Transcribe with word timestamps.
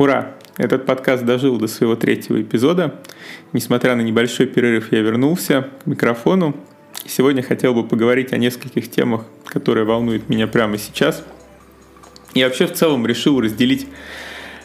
Ура! 0.00 0.34
Этот 0.56 0.86
подкаст 0.86 1.26
дожил 1.26 1.58
до 1.58 1.66
своего 1.66 1.94
третьего 1.94 2.40
эпизода. 2.40 2.94
Несмотря 3.52 3.94
на 3.96 4.00
небольшой 4.00 4.46
перерыв, 4.46 4.92
я 4.92 5.00
вернулся 5.00 5.68
к 5.84 5.86
микрофону. 5.86 6.56
Сегодня 7.04 7.42
хотел 7.42 7.74
бы 7.74 7.86
поговорить 7.86 8.32
о 8.32 8.38
нескольких 8.38 8.90
темах, 8.90 9.26
которые 9.44 9.84
волнуют 9.84 10.30
меня 10.30 10.46
прямо 10.46 10.78
сейчас. 10.78 11.22
Я 12.32 12.46
вообще 12.46 12.66
в 12.66 12.72
целом 12.72 13.06
решил 13.06 13.42
разделить 13.42 13.88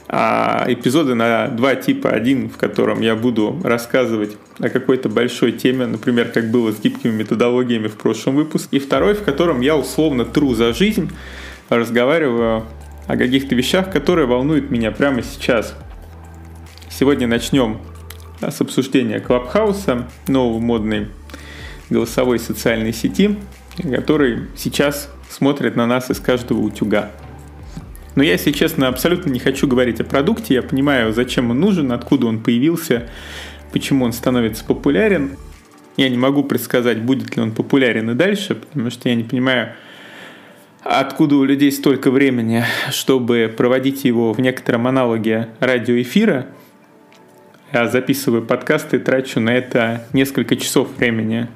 а, 0.07 0.63
эпизоды 0.69 1.15
на 1.15 1.49
два 1.49 1.75
типа. 1.75 2.11
Один, 2.11 2.49
в 2.49 2.55
котором 2.55 3.01
я 3.01 3.17
буду 3.17 3.59
рассказывать 3.61 4.37
о 4.59 4.69
какой-то 4.69 5.09
большой 5.09 5.51
теме, 5.51 5.85
например, 5.85 6.29
как 6.31 6.49
было 6.49 6.71
с 6.71 6.79
гибкими 6.79 7.11
методологиями 7.11 7.89
в 7.89 7.97
прошлом 7.97 8.37
выпуске. 8.37 8.77
И 8.77 8.79
второй, 8.79 9.15
в 9.15 9.23
котором 9.25 9.59
я 9.59 9.75
условно 9.75 10.23
тру 10.23 10.55
за 10.55 10.71
жизнь, 10.71 11.11
разговариваю 11.67 12.63
о 13.07 13.17
каких-то 13.17 13.55
вещах, 13.55 13.91
которые 13.91 14.27
волнуют 14.27 14.71
меня 14.71 14.91
прямо 14.91 15.21
сейчас. 15.21 15.75
Сегодня 16.89 17.27
начнем 17.27 17.79
с 18.41 18.61
обсуждения 18.61 19.19
Клабхауса, 19.19 20.07
новой 20.27 20.61
модной 20.61 21.09
голосовой 21.89 22.39
социальной 22.39 22.93
сети, 22.93 23.37
который 23.77 24.47
сейчас 24.55 25.09
смотрит 25.29 25.75
на 25.75 25.85
нас 25.85 26.09
из 26.09 26.19
каждого 26.19 26.59
утюга. 26.59 27.11
Но 28.15 28.23
я, 28.23 28.33
если 28.33 28.51
честно, 28.51 28.87
абсолютно 28.87 29.29
не 29.29 29.39
хочу 29.39 29.67
говорить 29.67 29.99
о 29.99 30.05
продукте. 30.05 30.53
Я 30.53 30.63
понимаю, 30.63 31.13
зачем 31.13 31.51
он 31.51 31.59
нужен, 31.59 31.91
откуда 31.91 32.27
он 32.27 32.41
появился, 32.41 33.09
почему 33.73 34.05
он 34.05 34.13
становится 34.13 34.63
популярен. 34.63 35.37
Я 35.97 36.09
не 36.09 36.17
могу 36.17 36.43
предсказать, 36.43 37.01
будет 37.01 37.35
ли 37.35 37.41
он 37.41 37.51
популярен 37.51 38.09
и 38.09 38.13
дальше, 38.13 38.55
потому 38.55 38.89
что 38.89 39.09
я 39.09 39.15
не 39.15 39.23
понимаю, 39.23 39.73
откуда 40.85 41.35
у 41.35 41.43
людей 41.43 41.71
столько 41.71 42.11
времени, 42.11 42.63
чтобы 42.91 43.53
проводить 43.55 44.05
его 44.05 44.31
в 44.31 44.39
некотором 44.39 44.87
аналоге 44.87 45.49
радиоэфира. 45.59 46.47
Я 47.73 47.87
записываю 47.87 48.43
подкасты 48.43 48.99
трачу 48.99 49.39
на 49.39 49.49
это 49.49 50.05
несколько 50.13 50.55
часов 50.55 50.95
времени. 50.97 51.47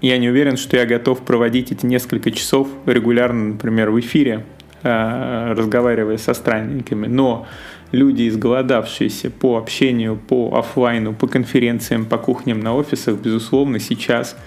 Я 0.00 0.18
не 0.18 0.28
уверен, 0.28 0.56
что 0.58 0.76
я 0.76 0.84
готов 0.84 1.22
проводить 1.22 1.72
эти 1.72 1.86
несколько 1.86 2.30
часов 2.30 2.68
регулярно, 2.86 3.54
например, 3.54 3.90
в 3.90 3.98
эфире, 3.98 4.44
Э, 4.86 5.54
разговаривая 5.56 6.18
со 6.18 6.34
странниками, 6.34 7.06
но 7.06 7.46
люди, 7.90 8.28
изголодавшиеся 8.28 9.30
по 9.30 9.56
общению, 9.56 10.16
по 10.16 10.58
офлайну, 10.58 11.14
по 11.14 11.26
конференциям, 11.26 12.04
по 12.04 12.18
кухням 12.18 12.60
на 12.60 12.74
офисах, 12.74 13.16
безусловно, 13.18 13.78
сейчас 13.78 14.36
а, 14.36 14.40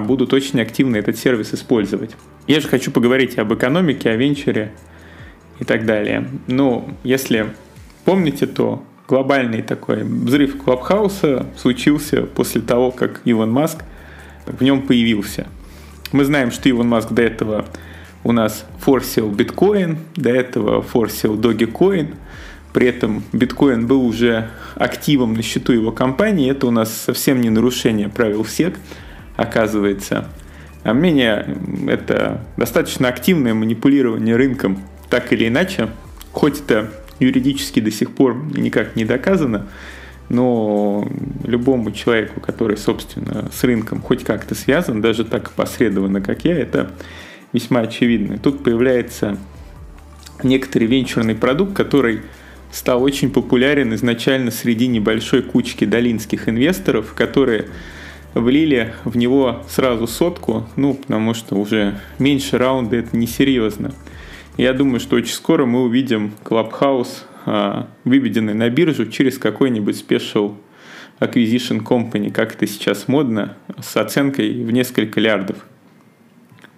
будут 0.00 0.32
очень 0.32 0.60
активно 0.60 0.96
этот 0.96 1.16
сервис 1.16 1.54
использовать. 1.54 2.16
Я 2.46 2.60
же 2.60 2.68
хочу 2.68 2.90
поговорить 2.90 3.38
об 3.38 3.52
экономике, 3.54 4.10
о 4.10 4.16
венчуре 4.16 4.72
и 5.60 5.64
так 5.64 5.86
далее. 5.86 6.28
Но 6.46 6.88
если 7.02 7.54
помните, 8.04 8.46
то 8.46 8.82
глобальный 9.08 9.62
такой 9.62 10.02
взрыв 10.04 10.62
Клабхауса 10.62 11.46
случился 11.56 12.22
после 12.22 12.60
того, 12.60 12.90
как 12.90 13.20
Илон 13.24 13.50
Маск 13.50 13.84
в 14.46 14.62
нем 14.62 14.82
появился. 14.82 15.46
Мы 16.12 16.24
знаем, 16.24 16.50
что 16.50 16.68
Илон 16.68 16.88
Маск 16.88 17.12
до 17.12 17.22
этого 17.22 17.66
у 18.24 18.32
нас 18.32 18.64
форсил 18.80 19.30
биткоин, 19.30 19.98
до 20.14 20.30
этого 20.30 20.82
форсил 20.82 21.38
Dogecoin, 21.38 22.14
при 22.72 22.88
этом 22.88 23.24
биткоин 23.32 23.86
был 23.86 24.04
уже 24.04 24.50
активом 24.74 25.34
на 25.34 25.42
счету 25.42 25.72
его 25.72 25.92
компании, 25.92 26.50
это 26.50 26.66
у 26.66 26.70
нас 26.70 26.92
совсем 26.92 27.40
не 27.40 27.50
нарушение 27.50 28.08
правил 28.08 28.42
всех, 28.42 28.74
оказывается. 29.36 30.28
А 30.84 30.94
это 31.88 32.40
достаточно 32.56 33.08
активное 33.08 33.54
манипулирование 33.54 34.36
рынком, 34.36 34.78
так 35.10 35.32
или 35.32 35.48
иначе, 35.48 35.88
хоть 36.32 36.60
это 36.60 36.90
юридически 37.18 37.80
до 37.80 37.90
сих 37.90 38.14
пор 38.14 38.36
никак 38.56 38.94
не 38.94 39.04
доказано, 39.04 39.66
но 40.28 41.08
любому 41.44 41.92
человеку, 41.92 42.40
который, 42.40 42.76
собственно, 42.76 43.50
с 43.52 43.64
рынком 43.64 44.00
хоть 44.00 44.24
как-то 44.24 44.54
связан, 44.54 45.00
даже 45.00 45.24
так 45.24 45.48
опосредованно, 45.48 46.20
как 46.20 46.44
я, 46.44 46.58
это 46.58 46.92
весьма 47.52 47.80
очевидны. 47.80 48.38
Тут 48.38 48.62
появляется 48.62 49.38
некоторый 50.42 50.84
венчурный 50.84 51.34
продукт, 51.34 51.74
который 51.74 52.22
стал 52.72 53.02
очень 53.02 53.30
популярен 53.30 53.94
изначально 53.94 54.50
среди 54.50 54.86
небольшой 54.86 55.42
кучки 55.42 55.84
долинских 55.84 56.48
инвесторов, 56.48 57.14
которые 57.14 57.66
влили 58.34 58.94
в 59.04 59.16
него 59.16 59.62
сразу 59.68 60.06
сотку, 60.06 60.68
ну, 60.76 60.94
потому 60.94 61.34
что 61.34 61.56
уже 61.56 61.98
меньше 62.18 62.58
раунда 62.58 62.96
это 62.96 63.16
несерьезно. 63.16 63.92
Я 64.56 64.72
думаю, 64.72 65.00
что 65.00 65.16
очень 65.16 65.34
скоро 65.34 65.66
мы 65.66 65.82
увидим 65.82 66.32
а, 67.44 67.88
выведенный 68.04 68.54
на 68.54 68.68
биржу 68.70 69.06
через 69.06 69.38
какой-нибудь 69.38 70.04
Special 70.06 70.54
Acquisition 71.20 71.82
Company, 71.82 72.30
как 72.30 72.54
это 72.54 72.66
сейчас 72.66 73.08
модно, 73.08 73.56
с 73.80 73.96
оценкой 73.96 74.64
в 74.64 74.70
несколько 74.70 75.20
лярдов. 75.20 75.56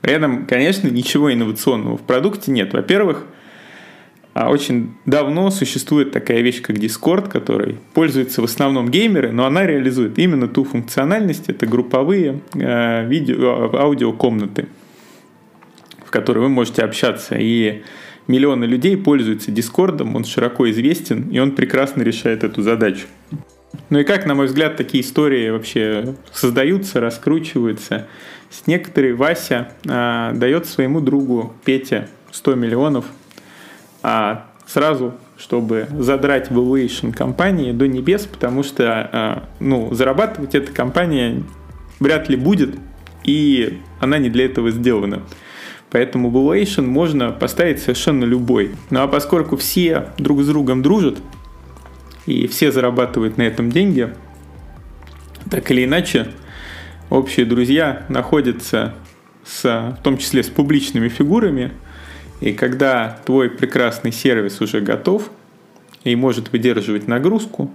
При 0.00 0.12
этом, 0.12 0.46
конечно, 0.46 0.88
ничего 0.88 1.32
инновационного 1.32 1.96
в 1.96 2.02
продукте 2.02 2.50
нет. 2.50 2.72
Во-первых, 2.72 3.26
а, 4.42 4.50
очень 4.50 4.94
давно 5.06 5.50
существует 5.50 6.12
такая 6.12 6.40
вещь, 6.40 6.60
как 6.62 6.76
Discord, 6.76 7.28
которой 7.28 7.78
пользуются 7.94 8.40
в 8.40 8.44
основном 8.44 8.90
геймеры, 8.90 9.32
но 9.32 9.46
она 9.46 9.66
реализует 9.66 10.18
именно 10.18 10.48
ту 10.48 10.64
функциональность, 10.64 11.48
это 11.48 11.66
групповые 11.66 12.40
э, 12.54 13.06
видео, 13.06 13.74
аудиокомнаты, 13.74 14.66
в 16.04 16.10
которые 16.10 16.44
вы 16.44 16.48
можете 16.48 16.82
общаться. 16.82 17.36
И 17.38 17.82
миллионы 18.26 18.64
людей 18.64 18.96
пользуются 18.96 19.50
Дискордом, 19.50 20.16
он 20.16 20.24
широко 20.24 20.70
известен, 20.70 21.28
и 21.30 21.38
он 21.38 21.52
прекрасно 21.52 22.02
решает 22.02 22.44
эту 22.44 22.62
задачу. 22.62 23.06
Ну 23.90 23.98
и 23.98 24.04
как, 24.04 24.26
на 24.26 24.34
мой 24.34 24.46
взгляд, 24.46 24.76
такие 24.76 25.02
истории 25.02 25.50
вообще 25.50 26.14
создаются, 26.32 27.00
раскручиваются– 27.00 28.06
с 28.50 28.66
некоторой 28.66 29.12
Вася 29.12 29.72
а, 29.86 30.32
дает 30.32 30.66
своему 30.66 31.00
другу 31.00 31.52
Пете 31.64 32.08
100 32.32 32.54
миллионов 32.54 33.04
а, 34.02 34.46
сразу, 34.66 35.14
чтобы 35.36 35.88
задрать 35.98 36.50
valuation 36.50 37.12
компании 37.12 37.72
до 37.72 37.86
небес, 37.88 38.26
потому 38.26 38.62
что 38.62 38.84
а, 39.12 39.44
ну, 39.60 39.92
зарабатывать 39.94 40.54
эта 40.54 40.72
компания 40.72 41.42
вряд 42.00 42.28
ли 42.28 42.36
будет, 42.36 42.76
и 43.24 43.80
она 44.00 44.18
не 44.18 44.30
для 44.30 44.46
этого 44.46 44.70
сделана. 44.70 45.22
Поэтому 45.90 46.30
valuation 46.30 46.86
можно 46.86 47.30
поставить 47.30 47.80
совершенно 47.80 48.24
любой. 48.24 48.72
Ну 48.90 49.00
а 49.00 49.08
поскольку 49.08 49.56
все 49.56 50.08
друг 50.18 50.42
с 50.42 50.46
другом 50.46 50.82
дружат, 50.82 51.18
и 52.26 52.46
все 52.46 52.70
зарабатывают 52.70 53.38
на 53.38 53.42
этом 53.42 53.70
деньги, 53.70 54.12
так 55.50 55.70
или 55.70 55.84
иначе, 55.84 56.28
общие 57.08 57.46
друзья 57.46 58.04
находятся 58.10 58.94
с, 59.44 59.96
в 59.98 60.02
том 60.02 60.18
числе 60.18 60.42
с 60.42 60.48
публичными 60.48 61.08
фигурами, 61.08 61.72
и 62.40 62.52
когда 62.52 63.18
твой 63.24 63.50
прекрасный 63.50 64.12
сервис 64.12 64.60
уже 64.60 64.80
готов 64.80 65.30
и 66.04 66.14
может 66.16 66.52
выдерживать 66.52 67.08
нагрузку, 67.08 67.70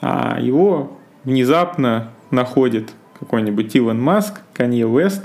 а 0.00 0.38
его 0.40 0.98
внезапно 1.24 2.10
находит 2.30 2.90
какой-нибудь 3.18 3.74
Илон 3.74 4.00
Маск, 4.00 4.40
Канье 4.52 4.86
Уэст, 4.86 5.24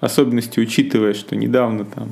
особенности 0.00 0.60
учитывая, 0.60 1.14
что 1.14 1.34
недавно 1.34 1.84
там 1.84 2.08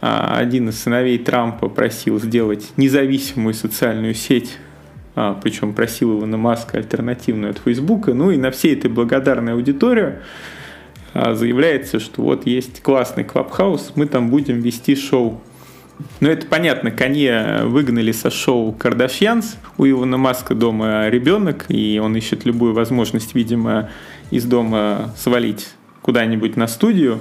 а, 0.00 0.36
один 0.36 0.68
из 0.68 0.80
сыновей 0.82 1.18
Трампа 1.18 1.68
просил 1.68 2.20
сделать 2.20 2.72
независимую 2.76 3.54
социальную 3.54 4.14
сеть 4.14 4.58
а, 5.16 5.38
причем 5.40 5.74
просил 5.74 6.18
Ивана 6.18 6.36
Маска 6.36 6.78
альтернативную 6.78 7.52
от 7.52 7.58
Фейсбука, 7.58 8.14
ну 8.14 8.30
и 8.30 8.36
на 8.36 8.50
всей 8.50 8.74
этой 8.74 8.90
благодарной 8.90 9.52
аудитории 9.52 10.14
заявляется, 11.14 12.00
что 12.00 12.22
вот 12.22 12.46
есть 12.46 12.82
классный 12.82 13.24
клабхаус, 13.24 13.92
мы 13.94 14.06
там 14.06 14.30
будем 14.30 14.60
вести 14.60 14.96
шоу. 14.96 15.40
Ну, 16.20 16.28
это 16.28 16.46
понятно, 16.46 16.90
Канье 16.90 17.60
выгнали 17.64 18.12
со 18.12 18.30
шоу 18.30 18.72
Кардашьянс. 18.72 19.58
У 19.78 19.86
Ивана 19.86 20.16
Маска 20.16 20.54
дома 20.54 21.08
ребенок, 21.08 21.66
и 21.68 22.00
он 22.02 22.16
ищет 22.16 22.44
любую 22.44 22.74
возможность, 22.74 23.34
видимо, 23.34 23.90
из 24.30 24.44
дома 24.44 25.12
свалить 25.16 25.68
куда-нибудь 26.02 26.56
на 26.56 26.66
студию. 26.66 27.20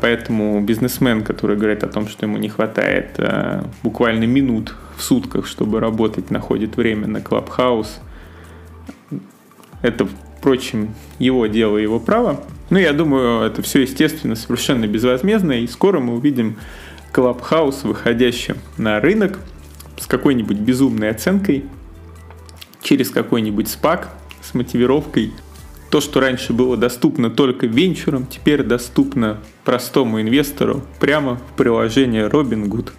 Поэтому 0.00 0.60
бизнесмен, 0.60 1.22
который 1.22 1.56
говорит 1.56 1.82
о 1.82 1.88
том, 1.88 2.08
что 2.08 2.26
ему 2.26 2.36
не 2.36 2.48
хватает 2.48 3.14
э, 3.18 3.62
буквально 3.82 4.24
минут 4.24 4.74
в 4.96 5.02
сутках, 5.02 5.46
чтобы 5.46 5.80
работать, 5.80 6.30
находит 6.30 6.76
время 6.76 7.06
на 7.06 7.20
Клабхаус. 7.20 8.00
Это, 9.82 10.06
впрочем, 10.38 10.94
его 11.18 11.46
дело, 11.46 11.78
его 11.78 12.00
право. 12.00 12.40
Ну, 12.70 12.78
я 12.78 12.92
думаю, 12.92 13.42
это 13.42 13.62
все, 13.62 13.82
естественно, 13.82 14.36
совершенно 14.36 14.86
безвозмездно, 14.86 15.52
и 15.52 15.66
скоро 15.66 16.00
мы 16.00 16.14
увидим 16.14 16.56
Клабхаус, 17.12 17.84
выходящий 17.84 18.54
на 18.78 19.00
рынок 19.00 19.38
с 19.98 20.06
какой-нибудь 20.06 20.58
безумной 20.58 21.10
оценкой, 21.10 21.64
через 22.82 23.10
какой-нибудь 23.10 23.68
спак 23.68 24.10
с 24.42 24.54
мотивировкой 24.54 25.32
то, 25.94 26.00
что 26.00 26.18
раньше 26.18 26.52
было 26.52 26.76
доступно 26.76 27.30
только 27.30 27.68
венчурам, 27.68 28.26
теперь 28.26 28.64
доступно 28.64 29.38
простому 29.64 30.20
инвестору 30.20 30.82
прямо 30.98 31.36
в 31.36 31.56
приложении 31.56 32.26
Robinhood. 32.28 32.90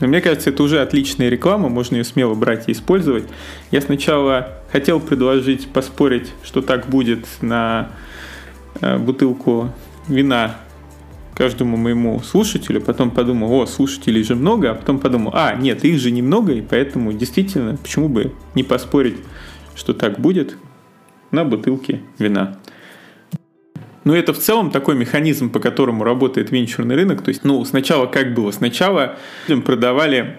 Но 0.00 0.08
мне 0.08 0.20
кажется, 0.20 0.50
это 0.50 0.64
уже 0.64 0.80
отличная 0.80 1.28
реклама, 1.28 1.68
можно 1.68 1.94
ее 1.94 2.02
смело 2.02 2.34
брать 2.34 2.64
и 2.68 2.72
использовать. 2.72 3.24
Я 3.70 3.80
сначала 3.80 4.58
хотел 4.72 4.98
предложить 4.98 5.68
поспорить, 5.68 6.32
что 6.42 6.60
так 6.60 6.88
будет 6.88 7.24
на 7.40 7.92
бутылку 8.80 9.70
вина 10.08 10.56
каждому 11.34 11.76
моему 11.76 12.20
слушателю, 12.20 12.80
потом 12.80 13.10
подумал, 13.10 13.52
о, 13.52 13.66
слушателей 13.66 14.22
же 14.22 14.34
много, 14.34 14.70
а 14.70 14.74
потом 14.74 14.98
подумал, 14.98 15.32
а, 15.34 15.54
нет, 15.54 15.84
их 15.84 15.98
же 15.98 16.10
немного, 16.10 16.52
и 16.52 16.62
поэтому 16.62 17.12
действительно, 17.12 17.76
почему 17.76 18.08
бы 18.08 18.32
не 18.54 18.62
поспорить, 18.62 19.16
что 19.74 19.92
так 19.92 20.20
будет 20.20 20.56
на 21.30 21.44
бутылке 21.44 22.00
вина. 22.18 22.58
Но 24.04 24.14
это 24.14 24.32
в 24.32 24.38
целом 24.38 24.70
такой 24.70 24.94
механизм, 24.94 25.50
по 25.50 25.60
которому 25.60 26.04
работает 26.04 26.50
венчурный 26.50 26.94
рынок. 26.94 27.22
То 27.22 27.30
есть, 27.30 27.42
ну, 27.42 27.64
сначала 27.64 28.06
как 28.06 28.34
было? 28.34 28.50
Сначала 28.50 29.16
людям 29.48 29.62
продавали 29.62 30.36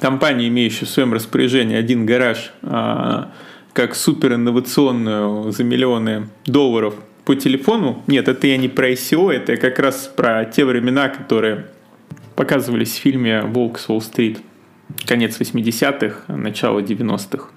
компании, 0.00 0.48
имеющие 0.48 0.86
в 0.86 0.90
своем 0.90 1.12
распоряжении 1.12 1.76
один 1.76 2.06
гараж, 2.06 2.52
а, 2.62 3.32
как 3.74 3.94
супер 3.94 4.34
инновационную 4.34 5.52
за 5.52 5.64
миллионы 5.64 6.28
долларов 6.46 6.94
по 7.24 7.34
телефону. 7.34 8.02
Нет, 8.06 8.28
это 8.28 8.46
я 8.46 8.56
не 8.56 8.68
про 8.68 8.90
ICO, 8.92 9.32
это 9.32 9.52
я 9.52 9.58
как 9.58 9.78
раз 9.78 10.12
про 10.14 10.44
те 10.44 10.64
времена, 10.64 11.08
которые 11.08 11.66
показывались 12.36 12.92
в 12.92 13.00
фильме 13.00 13.42
«Волк 13.42 13.78
с 13.78 13.88
Уолл-стрит». 13.88 14.40
Конец 15.06 15.40
80-х, 15.40 16.34
начало 16.34 16.80
90-х. 16.80 17.48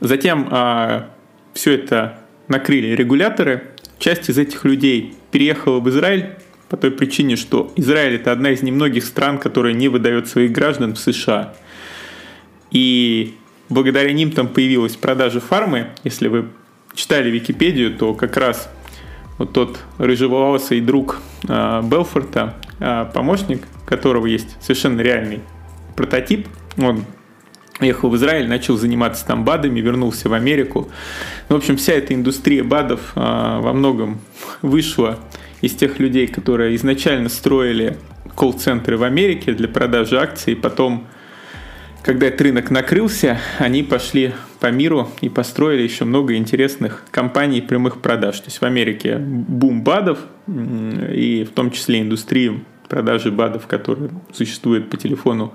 Затем 0.00 0.48
а, 0.50 1.10
все 1.54 1.72
это 1.72 2.18
накрыли 2.48 2.94
регуляторы, 2.94 3.62
Часть 3.98 4.30
из 4.30 4.38
этих 4.38 4.64
людей 4.64 5.14
переехала 5.32 5.80
в 5.80 5.88
Израиль 5.88 6.36
по 6.68 6.76
той 6.76 6.90
причине, 6.90 7.36
что 7.36 7.72
Израиль 7.76 8.14
это 8.14 8.30
одна 8.30 8.50
из 8.50 8.62
немногих 8.62 9.04
стран, 9.04 9.38
которая 9.38 9.72
не 9.72 9.88
выдает 9.88 10.28
своих 10.28 10.52
граждан 10.52 10.94
в 10.94 10.98
США. 10.98 11.54
И 12.70 13.34
благодаря 13.68 14.12
ним 14.12 14.30
там 14.30 14.48
появилась 14.48 14.94
продажа 14.94 15.40
фармы. 15.40 15.88
Если 16.04 16.28
вы 16.28 16.48
читали 16.98 17.30
Википедию, 17.30 17.94
то 17.96 18.12
как 18.12 18.36
раз 18.36 18.68
вот 19.38 19.52
тот 19.52 19.78
рыжеволосый 19.98 20.80
друг 20.80 21.20
э, 21.48 21.82
Белфорта, 21.84 22.56
э, 22.80 23.06
помощник, 23.14 23.62
которого 23.86 24.26
есть 24.26 24.56
совершенно 24.60 25.00
реальный 25.00 25.40
прототип, 25.94 26.48
он 26.76 27.04
ехал 27.80 28.10
в 28.10 28.16
Израиль, 28.16 28.48
начал 28.48 28.76
заниматься 28.76 29.24
там 29.24 29.44
БАДами, 29.44 29.78
вернулся 29.78 30.28
в 30.28 30.32
Америку. 30.32 30.88
Ну, 31.48 31.54
в 31.54 31.58
общем, 31.60 31.76
вся 31.76 31.92
эта 31.92 32.14
индустрия 32.14 32.64
БАДов 32.64 33.12
а, 33.14 33.60
во 33.60 33.72
многом 33.72 34.18
вышла 34.62 35.20
из 35.60 35.76
тех 35.76 36.00
людей, 36.00 36.26
которые 36.26 36.74
изначально 36.74 37.28
строили 37.28 37.96
колл-центры 38.34 38.96
в 38.96 39.04
Америке 39.04 39.52
для 39.52 39.68
продажи 39.68 40.18
акций, 40.18 40.56
потом, 40.56 41.06
когда 42.02 42.26
этот 42.26 42.40
рынок 42.40 42.70
накрылся, 42.70 43.38
они 43.60 43.84
пошли 43.84 44.34
по 44.60 44.70
миру 44.70 45.08
и 45.20 45.28
построили 45.28 45.82
еще 45.82 46.04
много 46.04 46.34
интересных 46.36 47.04
компаний 47.10 47.60
прямых 47.60 48.00
продаж. 48.00 48.38
То 48.40 48.46
есть 48.46 48.60
в 48.60 48.64
Америке 48.64 49.16
бум 49.18 49.82
БАДов, 49.82 50.18
и 50.48 51.46
в 51.48 51.54
том 51.54 51.70
числе 51.70 52.00
индустрию 52.00 52.64
продажи 52.88 53.30
БАДов, 53.30 53.66
которые 53.66 54.10
существуют 54.32 54.90
по 54.90 54.96
телефону 54.96 55.54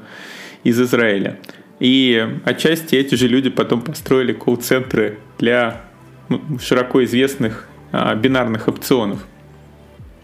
из 0.64 0.80
Израиля. 0.80 1.40
И 1.80 2.26
отчасти 2.46 2.96
эти 2.96 3.16
же 3.16 3.28
люди 3.28 3.50
потом 3.50 3.82
построили 3.82 4.32
колл-центры 4.32 5.20
для 5.38 5.82
ну, 6.30 6.42
широко 6.62 7.04
известных 7.04 7.68
а, 7.92 8.16
бинарных 8.16 8.68
опционов. 8.68 9.26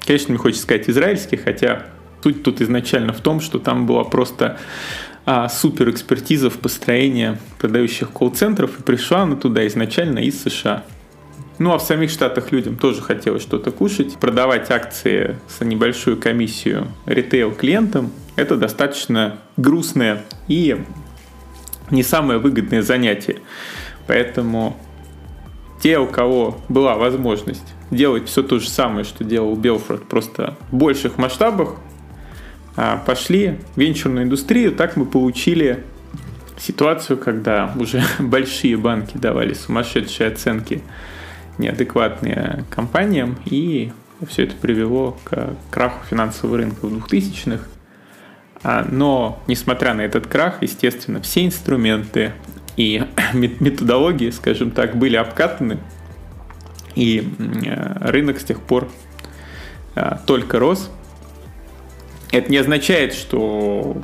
Конечно, 0.05 0.31
мне 0.31 0.37
хочется 0.37 0.63
сказать 0.63 0.89
израильских, 0.89 1.43
хотя 1.43 1.87
суть 2.23 2.43
тут 2.43 2.61
изначально 2.61 3.13
в 3.13 3.21
том, 3.21 3.41
что 3.41 3.59
там 3.59 3.85
была 3.85 4.03
просто 4.03 4.57
а, 5.31 5.47
супер 5.47 5.91
экспертиза 5.91 6.49
в 6.49 6.57
построении 6.57 7.37
продающих 7.59 8.09
колл-центров, 8.09 8.79
и 8.79 8.81
пришла 8.81 9.21
она 9.21 9.35
туда 9.35 9.67
изначально 9.67 10.17
из 10.17 10.41
США. 10.41 10.83
Ну 11.59 11.71
а 11.71 11.77
в 11.77 11.83
самих 11.83 12.09
Штатах 12.09 12.51
людям 12.51 12.77
тоже 12.77 13.03
хотелось 13.03 13.43
что-то 13.43 13.69
кушать. 13.69 14.17
Продавать 14.17 14.71
акции 14.71 15.37
за 15.59 15.65
небольшую 15.65 16.17
комиссию 16.17 16.87
ритейл-клиентам– 17.05 18.11
это 18.37 18.55
достаточно 18.55 19.37
грустное 19.55 20.25
и 20.47 20.83
не 21.91 22.01
самое 22.01 22.39
выгодное 22.39 22.81
занятие. 22.81 23.37
Поэтому 24.07 24.77
те, 25.79 25.99
у 25.99 26.07
кого 26.07 26.57
была 26.69 26.95
возможность 26.95 27.75
делать 27.91 28.27
все 28.27 28.41
то 28.41 28.57
же 28.57 28.67
самое, 28.67 29.03
что 29.03 29.23
делал 29.23 29.55
Белфорд, 29.55 30.09
просто 30.09 30.57
в 30.71 30.77
больших 30.77 31.19
масштабах, 31.19 31.75
пошли 33.05 33.59
в 33.75 33.79
венчурную 33.79 34.25
индустрию. 34.25 34.71
Так 34.71 34.95
мы 34.95 35.05
получили 35.05 35.83
ситуацию, 36.57 37.17
когда 37.17 37.73
уже 37.77 38.03
большие 38.19 38.77
банки 38.77 39.17
давали 39.17 39.53
сумасшедшие 39.53 40.29
оценки 40.29 40.81
неадекватные 41.57 42.63
компаниям, 42.69 43.37
и 43.45 43.91
все 44.27 44.43
это 44.43 44.55
привело 44.55 45.17
к 45.23 45.55
краху 45.71 46.05
финансового 46.09 46.57
рынка 46.57 46.85
в 46.85 47.05
2000-х. 47.05 47.63
А, 48.61 48.85
но, 48.89 49.41
несмотря 49.47 49.93
на 49.93 50.01
этот 50.01 50.27
крах, 50.27 50.61
естественно, 50.61 51.21
все 51.21 51.45
инструменты 51.45 52.33
и 52.75 53.03
методологии, 53.33 54.31
скажем 54.31 54.71
так, 54.71 54.95
были 54.95 55.15
обкатаны, 55.15 55.79
и 56.95 57.29
рынок 58.01 58.39
с 58.39 58.43
тех 58.43 58.61
пор 58.61 58.89
а, 59.95 60.19
только 60.25 60.59
рос. 60.59 60.91
Это 62.31 62.51
не 62.51 62.57
означает, 62.57 63.13
что 63.13 64.01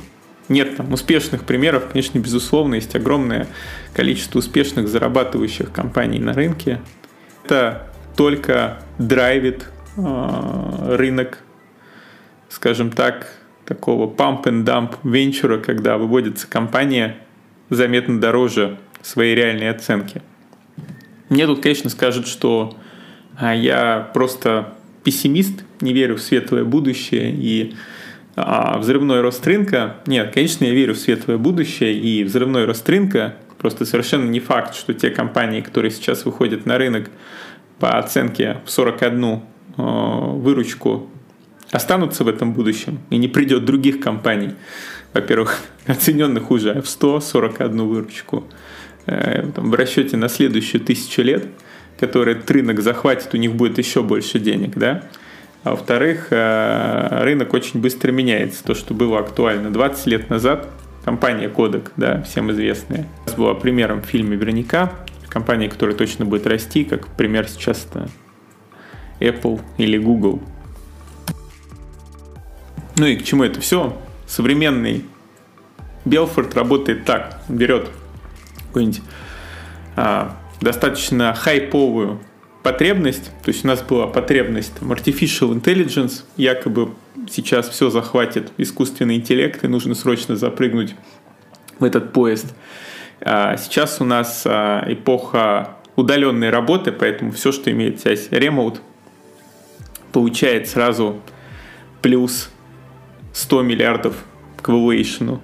нет 0.48 0.76
там 0.76 0.92
успешных 0.92 1.44
примеров. 1.44 1.88
Конечно, 1.90 2.18
безусловно, 2.18 2.76
есть 2.76 2.94
огромное 2.94 3.46
количество 3.94 4.38
успешных 4.38 4.88
зарабатывающих 4.88 5.72
компаний 5.72 6.18
на 6.18 6.32
рынке. 6.32 6.80
Это 7.44 7.88
только 8.16 8.82
драйвит 8.98 9.66
э, 9.96 10.96
рынок, 10.96 11.38
скажем 12.48 12.90
так, 12.90 13.32
такого 13.64 14.12
pump 14.12 14.44
and 14.44 14.64
dump 14.64 14.96
венчура, 15.02 15.58
когда 15.58 15.98
выводится 15.98 16.48
компания 16.48 17.16
заметно 17.68 18.20
дороже 18.20 18.78
своей 19.02 19.34
реальной 19.34 19.70
оценки. 19.70 20.22
Мне 21.28 21.46
тут, 21.46 21.60
конечно, 21.60 21.90
скажут, 21.90 22.28
что 22.28 22.76
а, 23.36 23.54
я 23.54 24.10
просто 24.14 24.74
пессимист, 25.02 25.64
не 25.80 25.92
верю 25.92 26.16
в 26.16 26.22
светлое 26.22 26.64
будущее 26.64 27.32
и 27.32 27.74
а, 28.36 28.78
взрывной 28.78 29.22
рост 29.22 29.44
рынка. 29.46 29.96
Нет, 30.06 30.32
конечно, 30.32 30.64
я 30.66 30.72
верю 30.72 30.94
в 30.94 30.98
светлое 30.98 31.38
будущее 31.38 31.94
и 31.94 32.22
взрывной 32.22 32.66
рост 32.66 32.86
рынка. 32.88 33.34
Просто 33.58 33.86
совершенно 33.86 34.28
не 34.28 34.40
факт, 34.40 34.74
что 34.74 34.92
те 34.92 35.08
компании, 35.08 35.62
которые 35.62 35.90
сейчас 35.90 36.26
выходят 36.26 36.66
на 36.66 36.76
рынок 36.76 37.10
по 37.78 37.98
оценке 37.98 38.58
в 38.66 38.70
41 38.70 39.40
а, 39.78 39.82
выручку 40.34 41.08
останутся 41.72 42.24
в 42.24 42.28
этом 42.28 42.52
будущем 42.52 43.00
и 43.10 43.16
не 43.16 43.26
придет 43.26 43.64
других 43.64 44.00
компаний, 44.00 44.50
во-первых, 45.12 45.58
оцененных 45.86 46.50
уже 46.50 46.80
в 46.82 46.88
141 46.88 47.88
выручку 47.88 48.44
э, 49.06 49.46
в 49.56 49.74
расчете 49.74 50.16
на 50.16 50.28
следующую 50.28 50.82
тысячу 50.82 51.22
лет, 51.22 51.46
который 51.98 52.34
этот 52.34 52.50
рынок 52.50 52.80
захватит, 52.82 53.32
у 53.32 53.36
них 53.36 53.54
будет 53.54 53.78
еще 53.78 54.02
больше 54.02 54.38
денег, 54.38 54.76
да, 54.76 55.04
а 55.66 55.70
во-вторых, 55.70 56.28
э, 56.30 57.22
рынок 57.22 57.52
очень 57.54 57.80
быстро 57.80 58.12
меняется. 58.12 58.64
То, 58.64 58.74
что 58.74 58.94
было 58.94 59.18
актуально 59.18 59.70
20 59.70 60.06
лет 60.06 60.30
назад, 60.30 60.68
компания 61.04 61.48
Kodak, 61.48 61.90
да, 61.96 62.22
всем 62.22 62.50
известная, 62.52 63.06
была 63.36 63.54
примером 63.54 64.02
в 64.02 64.06
фильме 64.06 64.36
«Верняка», 64.36 64.92
компания, 65.28 65.68
которая 65.68 65.96
точно 65.96 66.24
будет 66.24 66.46
расти, 66.46 66.84
как 66.84 67.08
пример 67.08 67.48
сейчас 67.48 67.86
это 67.90 68.08
Apple 69.20 69.60
или 69.78 69.98
Google– 69.98 70.40
ну 72.98 73.04
и 73.04 73.16
к 73.16 73.24
чему 73.24 73.44
это 73.44 73.60
все? 73.60 73.96
Современный 74.26 75.04
Белфорд 76.06 76.54
работает 76.54 77.04
так. 77.04 77.42
Берет 77.48 77.90
какую-нибудь 78.68 79.02
а, 79.96 80.36
достаточно 80.62 81.34
хайповую 81.34 82.20
потребность, 82.66 83.30
то 83.44 83.52
есть 83.52 83.64
у 83.64 83.68
нас 83.68 83.80
была 83.80 84.08
потребность 84.08 84.74
там, 84.74 84.90
artificial 84.90 85.54
intelligence, 85.54 86.24
якобы 86.36 86.90
сейчас 87.30 87.68
все 87.68 87.90
захватит 87.90 88.50
искусственный 88.56 89.14
интеллект, 89.14 89.62
и 89.62 89.68
нужно 89.68 89.94
срочно 89.94 90.34
запрыгнуть 90.34 90.96
в 91.78 91.84
этот 91.84 92.12
поезд. 92.12 92.56
А 93.20 93.56
сейчас 93.56 94.00
у 94.00 94.04
нас 94.04 94.42
а, 94.46 94.84
эпоха 94.88 95.76
удаленной 95.94 96.50
работы, 96.50 96.90
поэтому 96.90 97.30
все, 97.30 97.52
что 97.52 97.70
имеет 97.70 98.00
связь 98.00 98.30
remote, 98.30 98.78
получает 100.10 100.68
сразу 100.68 101.20
плюс 102.02 102.50
100 103.32 103.62
миллиардов 103.62 104.16
к 104.60 104.68
valuation, 104.70 105.38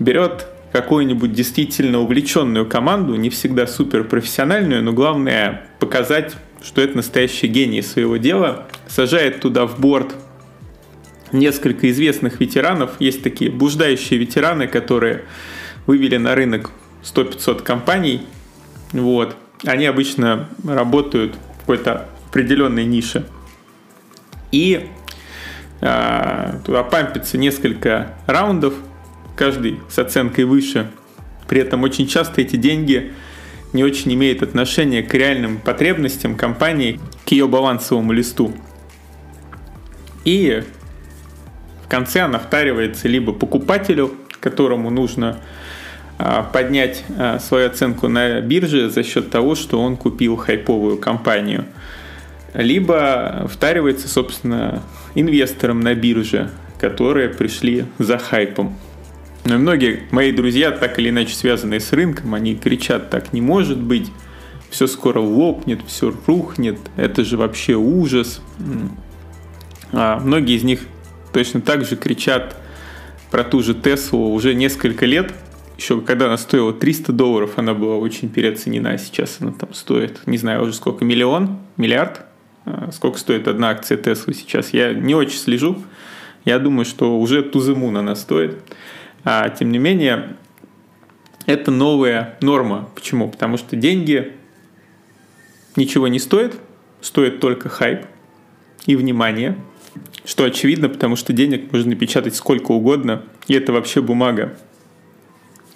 берет 0.00 0.48
какую-нибудь 0.74 1.32
действительно 1.32 2.00
увлеченную 2.00 2.66
команду, 2.66 3.14
не 3.14 3.30
всегда 3.30 3.68
суперпрофессиональную, 3.68 4.82
но 4.82 4.92
главное 4.92 5.68
показать, 5.78 6.34
что 6.64 6.80
это 6.82 6.96
настоящий 6.96 7.46
гений 7.46 7.80
своего 7.80 8.16
дела, 8.16 8.66
сажает 8.88 9.40
туда 9.40 9.66
в 9.66 9.78
борт 9.78 10.16
несколько 11.30 11.88
известных 11.92 12.40
ветеранов. 12.40 12.96
Есть 12.98 13.22
такие 13.22 13.52
блуждающие 13.52 14.18
ветераны, 14.18 14.66
которые 14.66 15.22
вывели 15.86 16.16
на 16.16 16.34
рынок 16.34 16.72
100-500 17.04 17.62
компаний. 17.62 18.26
Вот. 18.90 19.36
Они 19.62 19.86
обычно 19.86 20.48
работают 20.64 21.36
в 21.54 21.60
какой-то 21.60 22.08
определенной 22.30 22.84
нише. 22.84 23.28
И 24.50 24.88
э, 25.80 26.52
туда 26.66 26.82
пампится 26.82 27.38
несколько 27.38 28.14
раундов, 28.26 28.74
каждый 29.36 29.80
с 29.88 29.98
оценкой 29.98 30.44
выше. 30.44 30.90
При 31.48 31.60
этом 31.60 31.82
очень 31.82 32.06
часто 32.06 32.40
эти 32.40 32.56
деньги 32.56 33.12
не 33.72 33.84
очень 33.84 34.14
имеют 34.14 34.42
отношения 34.42 35.02
к 35.02 35.12
реальным 35.14 35.58
потребностям 35.58 36.36
компании, 36.36 37.00
к 37.26 37.32
ее 37.32 37.48
балансовому 37.48 38.12
листу. 38.12 38.52
И 40.24 40.62
в 41.84 41.88
конце 41.88 42.20
она 42.20 42.38
втаривается 42.38 43.08
либо 43.08 43.32
покупателю, 43.32 44.14
которому 44.40 44.90
нужно 44.90 45.38
а, 46.18 46.42
поднять 46.42 47.04
а, 47.18 47.38
свою 47.38 47.66
оценку 47.66 48.08
на 48.08 48.40
бирже 48.40 48.88
за 48.90 49.02
счет 49.02 49.30
того, 49.30 49.54
что 49.54 49.80
он 49.80 49.96
купил 49.96 50.36
хайповую 50.36 50.98
компанию, 50.98 51.64
либо 52.54 53.48
втаривается, 53.50 54.06
собственно, 54.08 54.82
инвесторам 55.14 55.80
на 55.80 55.94
бирже, 55.94 56.50
которые 56.78 57.28
пришли 57.28 57.86
за 57.98 58.18
хайпом. 58.18 58.73
Но 59.44 59.58
многие 59.58 60.04
мои 60.10 60.32
друзья, 60.32 60.70
так 60.70 60.98
или 60.98 61.10
иначе 61.10 61.34
связанные 61.34 61.80
с 61.80 61.92
рынком, 61.92 62.34
они 62.34 62.56
кричат, 62.56 63.10
так 63.10 63.32
не 63.32 63.42
может 63.42 63.78
быть, 63.78 64.10
все 64.70 64.86
скоро 64.86 65.20
лопнет, 65.20 65.80
все 65.86 66.14
рухнет, 66.26 66.78
это 66.96 67.24
же 67.24 67.36
вообще 67.36 67.74
ужас. 67.74 68.40
А 69.92 70.18
многие 70.18 70.56
из 70.56 70.64
них 70.64 70.80
точно 71.32 71.60
так 71.60 71.84
же 71.84 71.96
кричат 71.96 72.56
про 73.30 73.44
ту 73.44 73.62
же 73.62 73.74
Теслу 73.74 74.32
уже 74.32 74.54
несколько 74.54 75.06
лет. 75.06 75.32
Еще 75.76 76.00
когда 76.00 76.26
она 76.26 76.38
стоила 76.38 76.72
300 76.72 77.12
долларов, 77.12 77.52
она 77.56 77.74
была 77.74 77.96
очень 77.96 78.28
переоценена. 78.28 78.90
А 78.92 78.98
сейчас 78.98 79.38
она 79.40 79.52
там 79.52 79.74
стоит, 79.74 80.20
не 80.26 80.38
знаю 80.38 80.62
уже 80.62 80.72
сколько, 80.72 81.04
миллион, 81.04 81.58
миллиард? 81.76 82.22
А 82.64 82.90
сколько 82.92 83.18
стоит 83.18 83.46
одна 83.46 83.70
акция 83.70 83.98
Теслы 83.98 84.34
сейчас? 84.34 84.72
Я 84.72 84.94
не 84.94 85.14
очень 85.14 85.38
слежу. 85.38 85.82
Я 86.44 86.58
думаю, 86.58 86.84
что 86.84 87.18
уже 87.18 87.42
тузымун 87.42 87.96
она 87.96 88.16
стоит. 88.16 88.56
А, 89.24 89.48
тем 89.48 89.72
не 89.72 89.78
менее, 89.78 90.36
это 91.46 91.70
новая 91.70 92.36
норма. 92.40 92.88
Почему? 92.94 93.28
Потому 93.28 93.56
что 93.56 93.76
деньги 93.76 94.32
ничего 95.76 96.08
не 96.08 96.18
стоят, 96.18 96.54
стоит 97.00 97.40
только 97.40 97.68
хайп 97.68 98.06
и 98.86 98.96
внимание, 98.96 99.56
что 100.24 100.44
очевидно, 100.44 100.88
потому 100.88 101.16
что 101.16 101.32
денег 101.32 101.72
можно 101.72 101.90
напечатать 101.90 102.34
сколько 102.34 102.72
угодно, 102.72 103.22
и 103.46 103.54
это 103.54 103.72
вообще 103.72 104.00
бумага, 104.00 104.56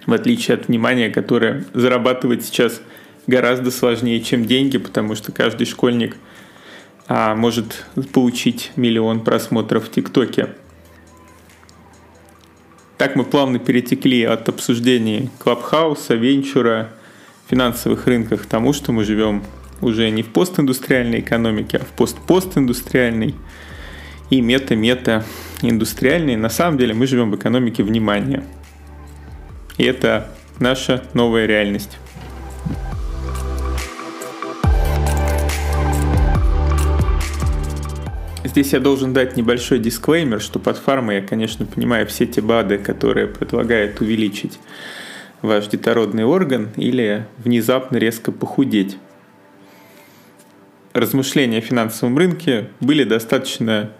в 0.07 0.13
отличие 0.13 0.57
от 0.57 0.69
внимания, 0.69 1.11
которое 1.11 1.65
зарабатывать 1.75 2.45
сейчас 2.45 2.81
гораздо 3.27 3.71
сложнее, 3.71 4.21
чем 4.23 4.47
деньги, 4.47 4.79
потому 4.79 5.15
что 5.15 5.33
каждый 5.33 5.67
школьник 5.67 6.17
а, 7.07 7.35
может 7.35 7.85
получить 8.13 8.73
миллион 8.77 9.23
просмотров 9.23 9.87
в 9.87 9.91
ТикТоке. 9.91 10.49
Так 12.99 13.15
мы 13.15 13.23
плавно 13.23 13.61
перетекли 13.61 14.25
от 14.25 14.49
обсуждений 14.49 15.31
Клабхауса, 15.39 16.15
венчура, 16.15 16.91
финансовых 17.49 18.09
рынках 18.09 18.43
к 18.43 18.47
тому, 18.47 18.73
что 18.73 18.91
мы 18.91 19.05
живем 19.05 19.45
уже 19.81 20.11
не 20.11 20.25
в 20.25 20.33
постиндустриальной 20.33 21.21
экономике, 21.21 21.79
а 21.79 21.85
в 21.85 21.89
пост-постиндустриальной 21.91 23.37
и 24.31 24.41
мета-мета 24.41 25.25
индустриальной. 25.63 26.35
На 26.35 26.49
самом 26.49 26.77
деле 26.77 26.93
мы 26.93 27.07
живем 27.07 27.31
в 27.31 27.37
экономике 27.37 27.85
внимания. 27.85 28.43
И 29.77 29.85
это 29.85 30.35
наша 30.59 31.05
новая 31.15 31.47
реальность. 31.47 31.99
Здесь 38.49 38.73
я 38.73 38.81
должен 38.81 39.13
дать 39.13 39.37
небольшой 39.37 39.79
дисклеймер, 39.79 40.41
что 40.41 40.59
под 40.59 40.79
фармой 40.79 41.17
я, 41.17 41.23
конечно, 41.23 41.67
понимаю 41.67 42.07
все 42.07 42.25
те 42.25 42.41
БАДы, 42.41 42.79
которые 42.79 43.27
предлагают 43.27 44.01
увеличить 44.01 44.59
ваш 45.43 45.67
детородный 45.67 46.25
орган 46.25 46.71
или 46.77 47.27
внезапно 47.37 47.99
резко 47.99 48.33
похудеть. 48.33 48.97
Размышления 50.95 51.59
о 51.59 51.61
финансовом 51.61 52.17
рынке 52.17 52.71
были 52.81 53.05
достаточно 53.05 53.93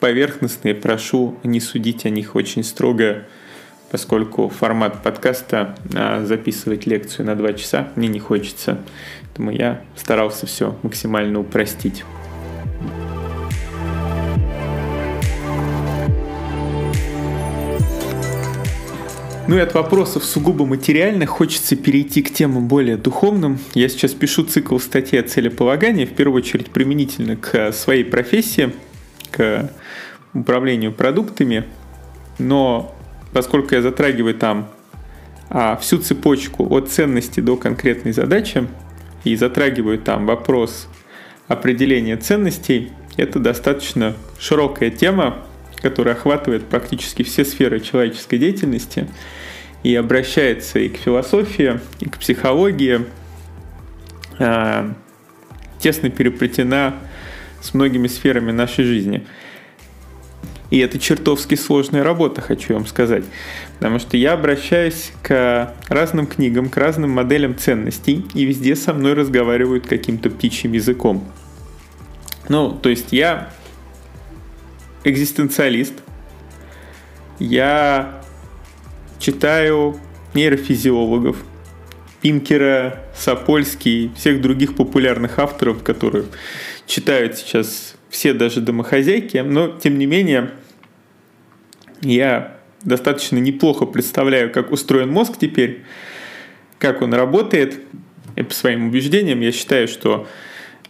поверхностные, 0.00 0.74
прошу 0.74 1.38
не 1.44 1.60
судить 1.60 2.06
о 2.06 2.08
них 2.08 2.34
очень 2.34 2.64
строго, 2.64 3.24
поскольку 3.90 4.48
формат 4.48 5.02
подкаста 5.02 5.76
а, 5.94 6.24
записывать 6.24 6.86
лекцию 6.86 7.26
на 7.26 7.36
два 7.36 7.52
часа 7.52 7.90
мне 7.94 8.08
не 8.08 8.20
хочется. 8.20 8.78
Поэтому 9.20 9.50
я 9.50 9.82
старался 9.96 10.46
все 10.46 10.78
максимально 10.82 11.40
упростить. 11.40 12.04
Ну 19.48 19.56
и 19.56 19.60
от 19.60 19.74
вопросов 19.74 20.24
сугубо 20.24 20.66
материальных 20.66 21.28
хочется 21.28 21.74
перейти 21.74 22.22
к 22.22 22.32
темам 22.32 22.68
более 22.68 22.96
духовным. 22.96 23.58
Я 23.74 23.88
сейчас 23.88 24.12
пишу 24.12 24.44
цикл 24.44 24.78
статей 24.78 25.20
о 25.20 25.24
целеполагании, 25.24 26.04
в 26.04 26.12
первую 26.12 26.42
очередь 26.42 26.70
применительно 26.70 27.36
к 27.36 27.72
своей 27.72 28.04
профессии, 28.04 28.72
к 29.32 29.70
управлению 30.32 30.92
продуктами. 30.92 31.64
Но 32.38 32.94
поскольку 33.32 33.74
я 33.74 33.82
затрагиваю 33.82 34.34
там 34.36 34.68
а, 35.50 35.76
всю 35.76 35.98
цепочку 35.98 36.72
от 36.72 36.90
ценности 36.90 37.40
до 37.40 37.56
конкретной 37.56 38.12
задачи 38.12 38.66
и 39.24 39.34
затрагиваю 39.34 39.98
там 39.98 40.24
вопрос 40.24 40.88
определения 41.48 42.16
ценностей, 42.16 42.92
это 43.16 43.40
достаточно 43.40 44.14
широкая 44.38 44.90
тема, 44.90 45.38
которая 45.82 46.14
охватывает 46.14 46.64
практически 46.64 47.22
все 47.22 47.44
сферы 47.44 47.80
человеческой 47.80 48.38
деятельности 48.38 49.08
и 49.82 49.94
обращается 49.96 50.78
и 50.78 50.88
к 50.88 50.96
философии, 50.96 51.80
и 52.00 52.08
к 52.08 52.18
психологии, 52.18 53.04
а, 54.38 54.94
тесно 55.78 56.08
переплетена 56.08 56.94
с 57.60 57.74
многими 57.74 58.06
сферами 58.06 58.52
нашей 58.52 58.84
жизни. 58.84 59.26
И 60.70 60.78
это 60.78 60.98
чертовски 60.98 61.54
сложная 61.54 62.02
работа, 62.02 62.40
хочу 62.40 62.72
вам 62.72 62.86
сказать. 62.86 63.24
Потому 63.74 63.98
что 63.98 64.16
я 64.16 64.32
обращаюсь 64.32 65.12
к 65.22 65.74
разным 65.88 66.26
книгам, 66.26 66.70
к 66.70 66.76
разным 66.78 67.10
моделям 67.10 67.58
ценностей, 67.58 68.24
и 68.32 68.44
везде 68.44 68.74
со 68.74 68.94
мной 68.94 69.12
разговаривают 69.12 69.86
каким-то 69.86 70.30
птичьим 70.30 70.72
языком. 70.72 71.28
Ну, 72.48 72.72
то 72.72 72.88
есть 72.88 73.12
я 73.12 73.50
экзистенциалист, 75.04 75.94
я 77.38 78.22
читаю 79.18 79.98
нейрофизиологов, 80.34 81.36
Пинкера, 82.20 83.04
Сапольский, 83.16 84.12
всех 84.16 84.40
других 84.40 84.76
популярных 84.76 85.38
авторов, 85.38 85.82
которые 85.82 86.24
читают 86.86 87.36
сейчас 87.36 87.96
все 88.10 88.32
даже 88.32 88.60
домохозяйки, 88.60 89.38
но 89.38 89.68
тем 89.68 89.98
не 89.98 90.06
менее 90.06 90.52
я 92.00 92.58
достаточно 92.82 93.38
неплохо 93.38 93.86
представляю, 93.86 94.52
как 94.52 94.70
устроен 94.70 95.10
мозг 95.10 95.34
теперь, 95.40 95.82
как 96.78 97.02
он 97.02 97.14
работает. 97.14 97.80
И 98.36 98.42
по 98.42 98.54
своим 98.54 98.88
убеждениям 98.88 99.40
я 99.40 99.52
считаю, 99.52 99.88
что 99.88 100.26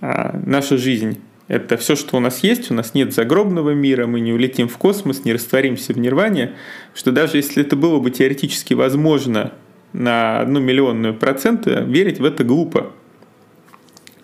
а, 0.01 0.39
наша 0.45 0.77
жизнь 0.77 1.21
это 1.49 1.77
все, 1.77 1.97
что 1.97 2.17
у 2.17 2.21
нас 2.21 2.43
есть, 2.43 2.71
у 2.71 2.75
нас 2.75 2.95
нет 2.95 3.13
загробного 3.13 3.71
мира, 3.71 4.07
мы 4.07 4.21
не 4.21 4.33
улетим 4.33 4.69
в 4.69 4.79
космос, 4.79 5.25
не 5.25 5.33
растворимся 5.33 5.93
в 5.93 5.99
нирване, 5.99 6.53
что 6.95 7.13
даже 7.13 7.37
если 7.37 7.63
это 7.63 7.77
было 7.77 7.99
бы 7.99 8.11
теоретически 8.11 8.75
возможно 8.75 9.53
на 9.93 10.41
одну 10.41 10.61
миллионную 10.61 11.15
процента, 11.15 11.81
верить 11.81 12.19
в 12.19 12.25
это 12.25 12.45
глупо. 12.45 12.93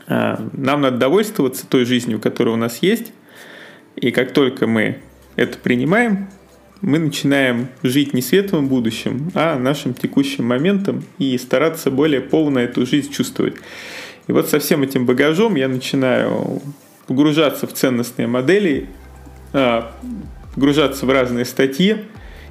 А, 0.07 0.49
нам 0.53 0.81
надо 0.81 0.97
довольствоваться 0.97 1.67
той 1.67 1.85
жизнью, 1.85 2.21
которая 2.21 2.55
у 2.55 2.59
нас 2.59 2.79
есть, 2.83 3.13
и 3.97 4.11
как 4.11 4.33
только 4.33 4.67
мы 4.67 4.99
это 5.37 5.59
принимаем, 5.59 6.29
мы 6.81 6.99
начинаем 6.99 7.69
жить 7.83 8.15
не 8.15 8.23
светлым 8.23 8.69
будущим, 8.69 9.31
а 9.35 9.59
нашим 9.59 9.95
текущим 9.95 10.47
моментом 10.47 11.03
и 11.19 11.37
стараться 11.37 11.91
более 11.91 12.21
полно 12.21 12.61
эту 12.61 12.87
жизнь 12.87 13.11
чувствовать. 13.11 13.57
И 14.29 14.33
вот 14.33 14.49
со 14.49 14.61
всем 14.61 14.83
этим 14.83 15.05
багажом 15.05 15.57
я 15.57 15.69
начинаю 15.69 16.63
погружаться 17.09 17.67
в 17.67 17.73
ценностные 17.73 18.29
модели, 18.29 18.87
а, 19.53 19.93
погружаться 20.55 21.07
в 21.07 21.11
разные 21.11 21.47
статьи, 21.47 22.05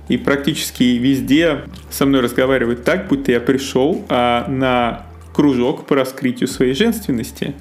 и 0.09 0.17
практически 0.17 0.83
везде 0.83 1.61
со 1.91 2.05
мной 2.05 2.21
разговаривают 2.21 2.83
так, 2.83 3.07
будто 3.07 3.31
я 3.31 3.39
пришел 3.39 4.03
а, 4.09 4.47
на 4.49 5.05
кружок 5.33 5.85
по 5.85 5.95
раскрытию 5.95 6.49
своей 6.49 6.73
женственности. 6.73 7.53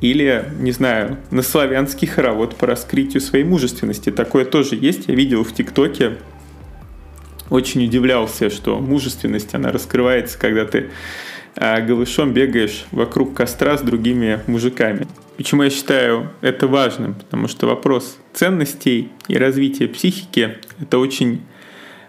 Или, 0.00 0.46
не 0.58 0.72
знаю, 0.72 1.18
на 1.30 1.42
славянский 1.42 2.08
хоровод 2.08 2.56
по 2.56 2.66
раскрытию 2.66 3.20
своей 3.20 3.44
мужественности. 3.44 4.10
Такое 4.10 4.44
тоже 4.44 4.74
есть. 4.74 5.06
Я 5.06 5.14
видел 5.14 5.44
в 5.44 5.54
ТикТоке. 5.54 6.16
Очень 7.50 7.84
удивлялся, 7.84 8.50
что 8.50 8.80
мужественность, 8.80 9.54
она 9.54 9.70
раскрывается, 9.70 10.38
когда 10.38 10.64
ты 10.64 10.88
а, 11.56 11.80
голышом 11.82 12.32
бегаешь 12.32 12.86
вокруг 12.90 13.34
костра 13.34 13.76
с 13.76 13.82
другими 13.82 14.40
мужиками. 14.46 15.06
Почему 15.42 15.64
я 15.64 15.70
считаю 15.70 16.30
это 16.40 16.68
важным? 16.68 17.14
Потому 17.14 17.48
что 17.48 17.66
вопрос 17.66 18.16
ценностей 18.32 19.08
и 19.26 19.36
развития 19.36 19.88
психики– 19.88 20.58
это 20.80 20.98
очень 21.00 21.42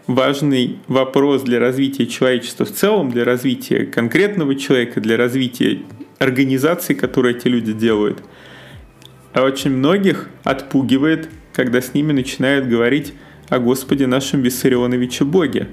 важный 0.05 0.77
вопрос 0.87 1.41
для 1.41 1.59
развития 1.59 2.05
человечества 2.05 2.63
в 2.67 2.71
целом, 2.71 3.09
для 3.09 3.25
развития 3.25 3.87
конкретного 3.87 4.53
человека, 4.53 5.01
для 5.01 5.17
развития 5.17 5.81
организаций, 6.19 6.93
которые 6.93 7.35
эти 7.35 7.47
люди 7.47 7.73
делают. 7.73 8.21
А 9.33 9.41
очень 9.41 9.71
многих 9.71 10.29
отпугивает, 10.43 11.27
когда 11.53 11.81
с 11.81 11.95
ними 11.95 12.11
начинают 12.11 12.67
говорить 12.67 13.15
о 13.49 13.57
Господе 13.57 14.05
нашем 14.05 14.43
Виссарионовиче 14.43 15.25
Боге. 15.25 15.69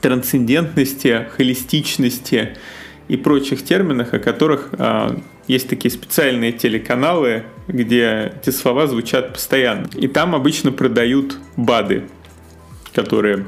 Трансцендентности, 0.00 1.28
холистичности 1.36 2.56
и 3.06 3.16
прочих 3.16 3.62
терминах, 3.62 4.12
о 4.12 4.18
которых 4.18 4.70
а, 4.72 5.16
есть 5.46 5.68
такие 5.68 5.90
специальные 5.90 6.52
телеканалы, 6.52 7.44
где 7.68 8.32
эти 8.36 8.50
слова 8.50 8.86
звучат 8.86 9.32
постоянно. 9.32 9.88
И 9.94 10.08
там 10.08 10.34
обычно 10.34 10.72
продают 10.72 11.36
БАДы, 11.56 12.04
которые 12.94 13.44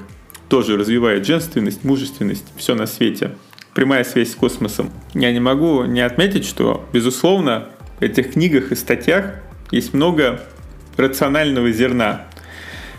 тоже 0.48 0.76
развивают 0.76 1.26
женственность, 1.26 1.84
мужественность, 1.84 2.46
все 2.56 2.74
на 2.74 2.86
свете. 2.86 3.32
Прямая 3.74 4.04
связь 4.04 4.32
с 4.32 4.34
космосом. 4.34 4.90
Я 5.14 5.32
не 5.32 5.40
могу 5.40 5.84
не 5.84 6.00
отметить, 6.00 6.46
что, 6.46 6.88
безусловно, 6.92 7.68
в 7.98 8.02
этих 8.02 8.32
книгах 8.32 8.72
и 8.72 8.74
статьях 8.74 9.34
есть 9.70 9.92
много 9.92 10.40
рационального 10.96 11.70
зерна, 11.72 12.26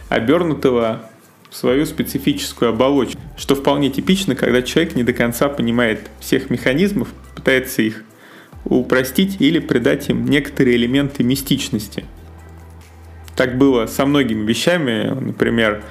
обернутого 0.09 1.09
в 1.49 1.55
свою 1.55 1.85
специфическую 1.85 2.69
оболочку, 2.69 3.19
что 3.37 3.55
вполне 3.55 3.89
типично, 3.89 4.35
когда 4.35 4.61
человек 4.61 4.95
не 4.95 5.03
до 5.03 5.13
конца 5.13 5.47
понимает 5.49 6.09
всех 6.19 6.49
механизмов, 6.49 7.07
пытается 7.35 7.81
их 7.81 8.03
упростить 8.69 9.37
или 9.39 9.59
придать 9.59 10.09
им 10.09 10.25
некоторые 10.25 10.75
элементы 10.77 11.23
мистичности. 11.23 12.05
Так 13.35 13.57
было 13.57 13.85
со 13.85 14.05
многими 14.05 14.45
вещами, 14.45 15.09
например, 15.19 15.83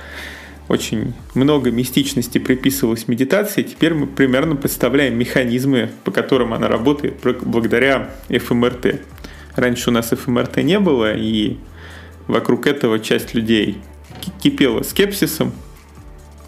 очень 0.68 1.14
много 1.34 1.70
мистичности 1.70 2.38
приписывалось 2.38 3.06
медитации, 3.06 3.62
теперь 3.62 3.94
мы 3.94 4.08
примерно 4.08 4.56
представляем 4.56 5.16
механизмы, 5.16 5.90
по 6.02 6.10
которым 6.10 6.52
она 6.52 6.66
работает 6.66 7.18
благодаря 7.42 8.10
ФМРТ. 8.28 9.00
Раньше 9.54 9.90
у 9.90 9.92
нас 9.92 10.08
ФМРТ 10.08 10.56
не 10.58 10.80
было, 10.80 11.14
и 11.16 11.58
вокруг 12.26 12.66
этого 12.66 12.98
часть 12.98 13.32
людей 13.32 13.78
кипела 14.42 14.82
скепсисом, 14.82 15.52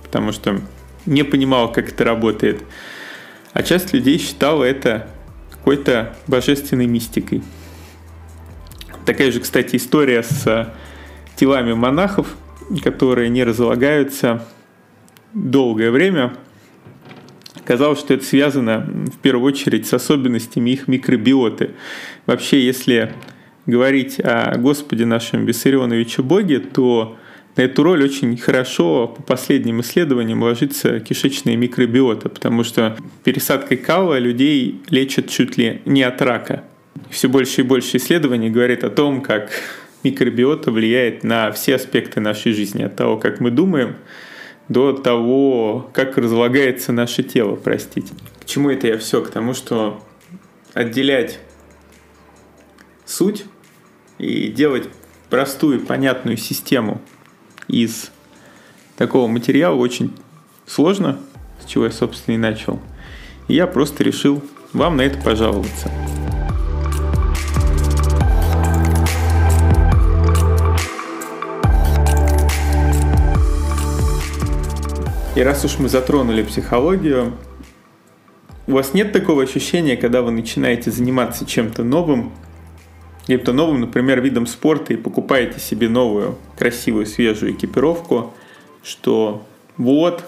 потому 0.03 0.33
что 0.33 0.61
не 1.07 1.23
понимала, 1.23 1.69
как 1.69 1.91
это 1.91 2.03
работает. 2.03 2.63
А 3.53 3.63
часть 3.63 3.93
людей 3.93 4.19
считала 4.19 4.65
это 4.65 5.09
какой-то 5.69 6.17
божественной 6.27 6.87
мистикой. 6.87 7.43
Такая 9.05 9.31
же, 9.31 9.41
кстати, 9.41 9.77
история 9.77 10.23
с 10.23 10.75
телами 11.37 11.75
монахов– 11.75 12.37
которые 12.83 13.29
не 13.29 13.45
разлагаются 13.45 14.47
долгое 15.33 15.91
время. 15.91 16.35
Казалось, 17.65 17.99
что 17.99 18.15
это 18.15 18.25
связано 18.25 18.81
в 19.13 19.19
первую 19.19 19.47
очередь 19.47 19.87
с 19.87 19.93
особенностями 19.93 20.71
их 20.71 20.89
микробиоты. 20.89 21.73
Вообще, 22.27 22.65
если 22.65 23.15
говорить 23.67 24.21
о 24.21 24.57
Господе 24.59 25.05
нашем 25.05 25.45
Виссарионовиче 25.45 26.23
Боге, 26.23 26.61
то 26.61 27.17
на 27.57 27.63
эту 27.63 27.83
роль 27.83 28.05
очень 28.05 28.37
хорошо 28.37 29.09
по 29.09 29.23
последним 29.23 29.81
исследованиям 29.81 30.43
ложится 30.43 31.01
кишечная 31.01 31.57
микробиота, 31.57 32.29
потому 32.29 32.63
что 32.63 32.97
пересадкой 33.25 33.79
кала 33.79 34.19
людей 34.19 34.81
лечат 34.91 35.29
чуть 35.29 35.57
ли 35.57 35.83
не 35.85 36.03
от 36.03 36.23
рака. 36.23 36.65
Все 37.11 37.29
больше 37.29 37.63
и 37.63 37.65
больше 37.65 37.97
исследований 37.97 38.51
говорит 38.51 38.85
о 38.85 38.91
том, 38.91 39.23
как 39.23 39.51
микробиота 40.05 40.71
влияет 40.71 41.25
на 41.25 41.51
все 41.53 41.77
аспекты 41.77 42.21
нашей 42.21 42.53
жизни, 42.53 42.83
от 42.83 42.97
того, 42.97 43.17
как 43.17 43.41
мы 43.41 43.51
думаем, 43.51 43.97
до 44.69 44.93
того, 44.93 45.91
как 45.93 46.19
разлагается 46.19 46.93
наше 46.93 47.23
тело, 47.23 47.57
простите. 47.57 48.13
К 48.41 48.45
чему 48.45 48.71
это 48.71 48.87
я 48.87 48.99
все? 48.99 49.23
К 49.23 49.31
тому, 49.31 49.55
что 49.55 50.03
отделять 50.75 51.41
суть 53.05 53.45
и 54.19 54.49
делать 54.49 54.89
простую, 55.31 55.81
понятную 55.81 56.37
систему 56.37 57.01
из 57.69 58.11
такого 58.97 59.29
материала 59.29 59.75
очень 59.77 60.17
сложно, 60.67 61.19
с 61.63 61.67
чего 61.67 61.85
я, 61.85 61.91
собственно, 61.91 62.35
и 62.35 62.39
начал. 62.39 62.81
И 63.47 63.55
я 63.55 63.67
просто 63.67 64.03
решил 64.03 64.43
вам 64.73 64.97
на 64.97 65.03
это 65.03 65.19
пожаловаться. 65.19 65.91
И 75.37 75.41
раз 75.41 75.65
уж 75.65 75.79
мы 75.79 75.89
затронули 75.89 76.43
психологию, 76.43 77.39
у 78.67 78.73
вас 78.73 78.93
нет 78.93 79.13
такого 79.13 79.45
ощущения, 79.45 79.97
когда 79.97 80.21
вы 80.21 80.33
начинаете 80.33 80.91
заниматься 80.91 81.47
чем-то 81.47 81.85
новым, 81.85 82.33
каким-то 83.29 83.53
новым, 83.53 83.83
например, 83.83 84.23
видом 84.23 84.47
спорта 84.47 84.95
и 84.95 84.97
покупаете 84.97 85.61
себе 85.61 85.91
новую, 85.91 86.39
красивую, 86.57 87.05
свежую 87.05 87.53
экипировку, 87.53 88.33
что 88.83 89.47
вот, 89.77 90.25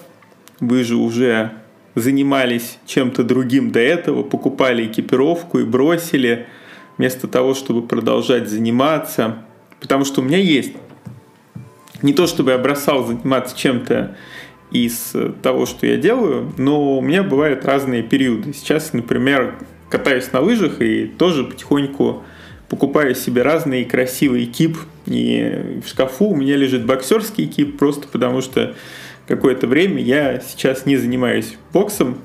вы 0.61 0.85
же 0.85 0.97
уже 0.97 1.53
занимались 1.95 2.79
чем-то 2.85 3.25
другим 3.25 3.71
до 3.71 3.81
этого, 3.81 4.23
покупали 4.23 4.85
экипировку 4.85 5.61
и 5.61 5.65
бросили, 5.65 6.47
вместо 6.99 7.27
того, 7.27 7.55
чтобы 7.55 7.81
продолжать 7.81 8.51
заниматься. 8.51 9.39
Потому 9.81 10.05
что 10.05 10.21
у 10.21 10.25
меня 10.25 10.37
есть 10.37 10.75
не 12.03 12.13
то, 12.13 12.27
чтобы 12.27 12.51
я 12.51 12.59
бросал 12.59 13.07
заниматься 13.07 13.57
чем-то 13.57 14.15
из 14.73 15.15
того, 15.43 15.65
что 15.65 15.87
я 15.87 15.97
делаю, 15.97 16.53
но 16.59 16.99
у 16.99 17.01
меня 17.01 17.23
бывают 17.23 17.65
разные 17.65 18.03
периоды. 18.03 18.53
Сейчас, 18.53 18.93
например, 18.93 19.55
катаюсь 19.89 20.31
на 20.33 20.41
лыжах 20.41 20.83
и 20.83 21.07
тоже 21.07 21.45
потихоньку 21.45 22.25
покупаю 22.71 23.15
себе 23.15 23.43
разный 23.43 23.85
красивый 23.85 24.47
кип. 24.47 24.79
И 25.05 25.81
в 25.85 25.89
шкафу 25.89 26.29
у 26.29 26.37
меня 26.37 26.57
лежит 26.57 26.87
боксерский 26.87 27.47
кип, 27.47 27.77
просто 27.77 28.09
потому 28.09 28.41
что 28.41 28.75
какое-то 29.27 29.67
время 29.67 30.01
я 30.01 30.41
сейчас 30.41 30.87
не 30.87 30.97
занимаюсь 30.97 31.57
боксом 31.73 32.19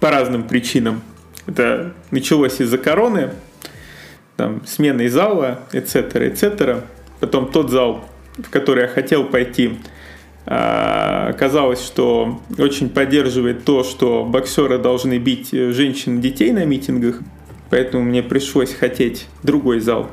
по 0.00 0.10
разным 0.10 0.44
причинам. 0.44 1.02
Это 1.46 1.92
началось 2.10 2.60
из-за 2.60 2.78
короны, 2.78 3.30
там, 4.36 4.62
сменой 4.64 5.08
зала, 5.08 5.60
etc., 5.72 6.32
etc. 6.32 6.82
Потом 7.20 7.50
тот 7.50 7.70
зал, 7.70 8.08
в 8.38 8.48
который 8.48 8.82
я 8.82 8.88
хотел 8.88 9.24
пойти, 9.24 9.78
а, 10.46 11.32
казалось, 11.32 11.84
что 11.84 12.40
очень 12.58 12.90
поддерживает 12.90 13.64
то, 13.64 13.82
что 13.82 14.24
боксеры 14.24 14.78
должны 14.78 15.18
бить 15.18 15.50
женщин 15.50 16.18
и 16.18 16.22
детей 16.22 16.52
на 16.52 16.64
митингах, 16.64 17.20
поэтому 17.74 18.04
мне 18.04 18.22
пришлось 18.22 18.72
хотеть 18.72 19.26
другой 19.42 19.80
зал 19.80 20.08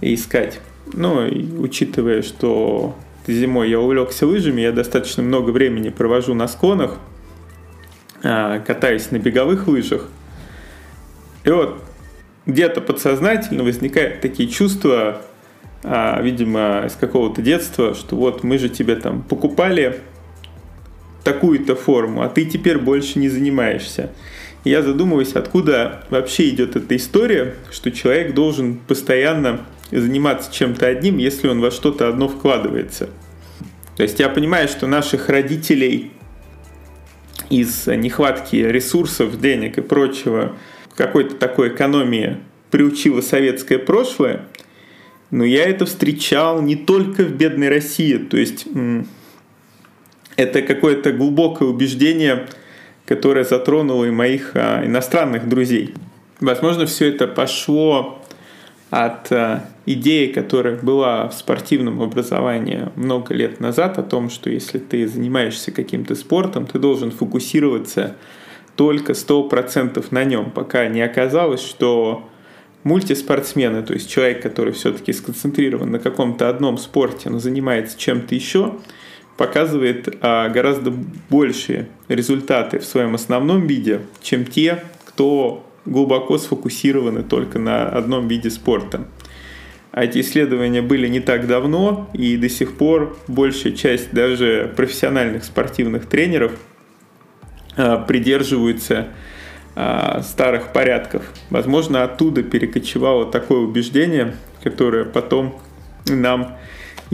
искать. 0.00 0.60
Ну, 0.94 1.28
учитывая, 1.58 2.22
что 2.22 2.96
зимой 3.26 3.68
я 3.68 3.78
увлекся 3.78 4.26
лыжами, 4.26 4.62
я 4.62 4.72
достаточно 4.72 5.22
много 5.22 5.50
времени 5.50 5.90
провожу 5.90 6.32
на 6.32 6.48
склонах, 6.48 6.96
а, 8.22 8.60
катаюсь 8.60 9.10
на 9.10 9.18
беговых 9.18 9.68
лыжах. 9.68 10.08
И 11.44 11.50
вот 11.50 11.84
где-то 12.46 12.80
подсознательно 12.80 13.62
возникают 13.62 14.22
такие 14.22 14.48
чувства 14.48 15.20
а, 15.82 16.22
видимо, 16.22 16.84
из 16.86 16.94
какого-то 16.94 17.42
детства, 17.42 17.92
что 17.92 18.16
вот 18.16 18.42
мы 18.42 18.56
же 18.56 18.70
тебе 18.70 18.96
там 18.96 19.20
покупали 19.20 20.00
такую-то 21.24 21.76
форму, 21.76 22.22
а 22.22 22.30
ты 22.30 22.46
теперь 22.46 22.78
больше 22.78 23.18
не 23.18 23.28
занимаешься. 23.28 24.12
Я 24.64 24.82
задумываюсь, 24.82 25.32
откуда 25.34 26.04
вообще 26.10 26.48
идет 26.48 26.74
эта 26.76 26.96
история, 26.96 27.54
что 27.70 27.90
человек 27.90 28.34
должен 28.34 28.78
постоянно 28.78 29.60
заниматься 29.90 30.52
чем-то 30.52 30.86
одним, 30.86 31.18
если 31.18 31.48
он 31.48 31.60
во 31.60 31.70
что-то 31.70 32.08
одно 32.08 32.28
вкладывается. 32.28 33.10
То 33.96 34.02
есть 34.02 34.18
я 34.18 34.28
понимаю, 34.28 34.68
что 34.68 34.86
наших 34.86 35.28
родителей 35.28 36.10
из 37.50 37.86
нехватки 37.86 38.56
ресурсов, 38.56 39.38
денег 39.40 39.78
и 39.78 39.82
прочего 39.82 40.56
какой-то 40.96 41.36
такой 41.36 41.68
экономии 41.68 42.38
приучило 42.70 43.20
советское 43.20 43.78
прошлое– 43.78 44.48
но 45.34 45.44
я 45.44 45.64
это 45.64 45.84
встречал 45.84 46.62
не 46.62 46.76
только 46.76 47.24
в 47.24 47.32
бедной 47.32 47.68
России. 47.68 48.18
То 48.18 48.36
есть 48.36 48.68
это 50.36 50.62
какое-то 50.62 51.12
глубокое 51.12 51.68
убеждение, 51.68 52.46
которое 53.06 53.44
затронуло 53.44 54.04
и 54.04 54.10
моих 54.10 54.52
а, 54.54 54.84
иностранных 54.84 55.48
друзей. 55.48 55.94
Возможно, 56.40 56.86
все 56.86 57.08
это 57.08 57.26
пошло 57.26 58.20
от 58.90 59.32
э, 59.32 59.60
идеи, 59.86 60.28
которая 60.28 60.76
была 60.76 61.28
в 61.28 61.34
спортивном 61.34 62.00
образовании 62.00 62.90
много 62.96 63.34
лет 63.34 63.58
назад, 63.60 63.98
о 63.98 64.02
том, 64.02 64.30
что 64.30 64.50
если 64.50 64.78
ты 64.78 65.08
занимаешься 65.08 65.72
каким-то 65.72 66.14
спортом, 66.14 66.66
ты 66.66 66.78
должен 66.78 67.10
фокусироваться 67.10 68.16
только 68.76 69.12
100% 69.12 70.04
на 70.10 70.24
нем, 70.24 70.50
пока 70.50 70.86
не 70.86 71.02
оказалось, 71.02 71.62
что 71.62 72.28
мультиспортсмены, 72.84 73.82
то 73.82 73.94
есть 73.94 74.10
человек, 74.10 74.42
который 74.42 74.72
все-таки 74.72 75.12
сконцентрирован 75.12 75.90
на 75.90 75.98
каком-то 75.98 76.48
одном 76.48 76.78
спорте, 76.78 77.30
но 77.30 77.38
занимается 77.38 77.98
чем-то 77.98 78.34
еще, 78.34 78.74
показывает 79.36 80.18
а, 80.20 80.48
гораздо 80.48 80.92
большие 81.28 81.88
результаты 82.08 82.78
в 82.78 82.84
своем 82.84 83.14
основном 83.14 83.66
виде, 83.66 84.00
чем 84.22 84.44
те, 84.44 84.84
кто 85.04 85.66
глубоко 85.84 86.38
сфокусированы 86.38 87.22
только 87.22 87.58
на 87.58 87.88
одном 87.88 88.28
виде 88.28 88.50
спорта. 88.50 89.06
А 89.92 90.04
эти 90.04 90.20
исследования 90.20 90.82
были 90.82 91.06
не 91.06 91.20
так 91.20 91.46
давно, 91.46 92.10
и 92.14 92.36
до 92.36 92.48
сих 92.48 92.76
пор 92.76 93.16
большая 93.28 93.72
часть 93.74 94.12
даже 94.12 94.72
профессиональных 94.76 95.44
спортивных 95.44 96.06
тренеров 96.06 96.52
а, 97.76 97.98
придерживаются 97.98 99.08
а, 99.76 100.22
старых 100.22 100.72
порядков. 100.72 101.24
Возможно, 101.50 102.04
оттуда 102.04 102.42
перекочевало 102.42 103.26
такое 103.26 103.60
убеждение, 103.60 104.34
которое 104.62 105.04
потом 105.04 105.60
нам 106.06 106.56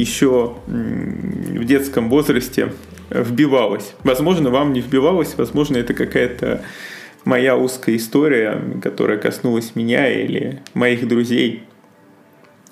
еще 0.01 0.57
в 0.67 1.65
детском 1.65 2.09
возрасте 2.09 2.73
вбивалось. 3.11 3.95
Возможно, 4.03 4.51
вам 4.51 4.73
не 4.73 4.81
вбивалось, 4.81 5.35
возможно, 5.37 5.77
это 5.77 5.95
какая-то 5.95 6.63
моя 7.25 7.57
узкая 7.57 7.97
история, 7.97 8.61
которая 8.83 9.19
коснулась 9.19 9.75
меня 9.75 10.11
или 10.11 10.63
моих 10.75 11.07
друзей. 11.07 11.65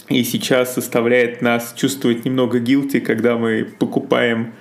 И 0.08 0.24
сейчас 0.24 0.74
заставляет 0.74 1.42
нас 1.42 1.74
чувствовать 1.76 2.24
немного 2.24 2.60
гилти, 2.60 2.98
когда 3.00 3.36
мы 3.36 3.68
покупаем 3.78 4.54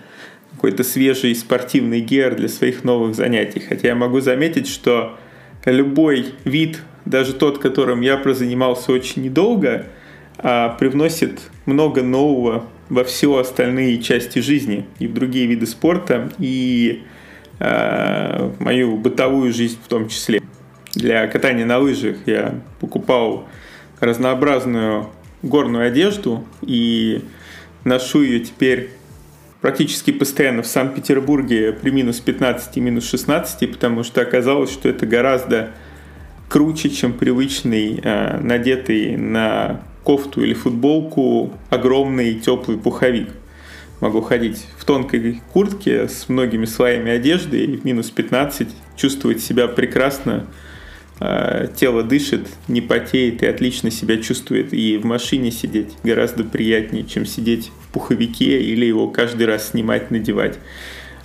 какой-то 0.52 0.84
свежий 0.84 1.34
спортивный 1.36 2.02
гер 2.02 2.36
для 2.36 2.50
своих 2.50 2.84
новых 2.84 3.16
занятий. 3.16 3.62
Хотя 3.62 3.90
я 3.90 3.96
могу 3.96 4.20
заметить, 4.20 4.68
что 4.68 5.18
любой 5.64 6.34
вид, 6.44 6.82
даже 7.06 7.34
тот, 7.34 7.60
которым 7.60 8.02
я 8.02 8.18
прозанимался 8.18 8.92
очень 8.92 9.24
недолго, 9.24 9.86
а, 10.38 10.70
привносит 10.70 11.42
много 11.66 12.04
нового 12.04 12.66
во 12.90 13.04
все 13.04 13.38
остальные 13.38 14.02
части 14.02 14.40
жизни 14.40 14.86
и 15.00 15.08
в 15.08 15.14
другие 15.14 15.46
виды 15.46 15.66
спорта. 15.66 16.32
И 16.40 17.04
Э, 17.60 18.52
мою 18.60 18.98
бытовую 18.98 19.52
жизнь 19.52 19.80
в 19.84 19.88
том 19.88 20.08
числе. 20.10 20.42
Для 20.94 21.28
катания 21.28 21.66
на 21.66 21.80
лыжах 21.80 22.18
я 22.26 22.60
покупал 22.80 23.48
разнообразную 24.00 25.10
горную 25.42 25.88
одежду 25.88 26.46
и 26.62 27.24
ношу 27.84 28.22
ее 28.22 28.42
теперь 28.42 28.92
практически 29.62 30.12
постоянно 30.12 30.62
в 30.62 30.68
Санкт-Петербурге 30.68 31.74
при 31.74 31.90
минус 31.90 32.20
15 32.20 32.78
и 32.78 32.80
минус 32.80 33.10
16, 33.10 33.72
потому 33.72 34.04
что 34.04 34.22
оказалось, 34.22 34.72
что 34.72 34.88
это 34.88 35.08
гораздо 35.08 35.72
круче, 36.50 36.92
чем 36.92 37.14
привычный 37.14 38.00
э, 38.04 38.40
надетый 38.40 39.18
на 39.18 39.82
кофту 40.08 40.42
или 40.42 40.54
футболку 40.54 41.52
огромный 41.70 42.36
теплый 42.36 42.78
пуховик 42.78 43.28
могу 44.00 44.22
ходить 44.22 44.66
в 44.78 44.86
тонкой 44.86 45.42
куртке 45.52 46.08
с 46.08 46.30
многими 46.30 46.64
слоями 46.64 47.12
одежды 47.12 47.66
и 47.66 47.76
в 47.76 47.84
минус 47.84 48.10
15 48.10 48.70
чувствовать 48.96 49.42
себя 49.42 49.68
прекрасно, 49.68 50.48
а, 51.20 51.68
тело 51.68 52.04
дышит, 52.04 52.48
не 52.70 52.80
потеет 52.80 53.44
и 53.44 53.48
отлично 53.48 53.92
себя 53.92 54.16
чувствует. 54.16 54.74
И 54.74 54.98
в 54.98 55.04
машине 55.04 55.52
сидеть 55.52 55.98
гораздо 56.06 56.46
приятнее, 56.46 57.04
чем 57.04 57.26
сидеть 57.26 57.70
в 57.82 57.92
пуховике 57.92 58.62
или 58.62 58.86
его 58.86 59.10
каждый 59.10 59.46
раз 59.46 59.72
снимать, 59.72 60.10
надевать. 60.10 60.58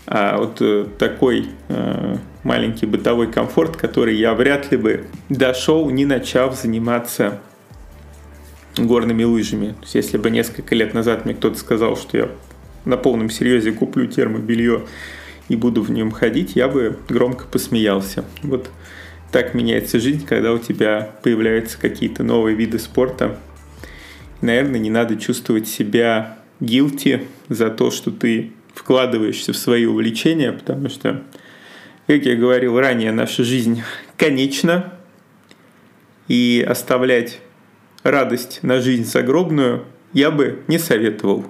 А 0.09 0.39
вот 0.39 0.57
э, 0.61 0.87
такой 0.99 1.47
э, 1.69 2.17
маленький 2.43 2.87
бытовой 2.87 3.31
комфорт, 3.31 3.77
который 3.77 4.17
я 4.17 4.35
вряд 4.35 4.73
ли 4.73 4.77
бы 4.77 5.05
дошел, 5.29 5.89
не 5.89 6.05
начав 6.05 6.61
заниматься 6.61 7.41
горными 8.77 9.25
лыжами. 9.25 9.75
Если 9.93 10.19
бы 10.19 10.31
несколько 10.31 10.75
лет 10.75 10.95
назад 10.95 11.25
мне 11.25 11.35
кто-то 11.35 11.59
сказал, 11.59 11.97
что 11.97 12.17
я 12.17 12.29
на 12.85 12.97
полном 12.97 13.31
серьезе 13.31 13.73
куплю 13.73 14.07
термобелье 14.07 14.87
и 15.49 15.57
буду 15.57 15.83
в 15.83 15.91
нем 15.91 16.11
ходить, 16.11 16.57
я 16.57 16.69
бы 16.69 16.97
громко 17.09 17.45
посмеялся. 17.45 18.25
Вот 18.43 18.71
так 19.31 19.55
меняется 19.55 19.99
жизнь, 19.99 20.27
когда 20.27 20.53
у 20.53 20.59
тебя 20.59 21.11
появляются 21.23 21.79
какие-то 21.79 22.23
новые 22.23 22.57
виды 22.57 22.79
спорта. 22.79 23.39
Наверное, 24.41 24.81
не 24.81 24.91
надо 24.91 25.17
чувствовать 25.17 25.69
себя 25.69 26.39
guilty 26.61 27.27
за 27.49 27.71
то, 27.71 27.91
что 27.91 28.11
ты 28.11 28.53
вкладываешься 28.75 29.53
в 29.53 29.57
свои 29.57 29.85
увлечения, 29.85 30.53
потому 30.53 30.89
что, 30.89 31.23
как 32.07 32.25
я 32.25 32.37
говорил 32.37 32.79
ранее, 32.79 33.13
наша 33.13 33.45
жизнь 33.45 33.83
конечна, 34.17 34.93
и 36.29 36.65
оставлять 36.67 37.41
радость 38.03 38.61
на 38.63 38.81
жизнь 38.81 39.05
загробную 39.05 39.85
я 40.13 40.31
бы 40.31 40.63
не 40.69 40.79
советовал. 40.79 41.47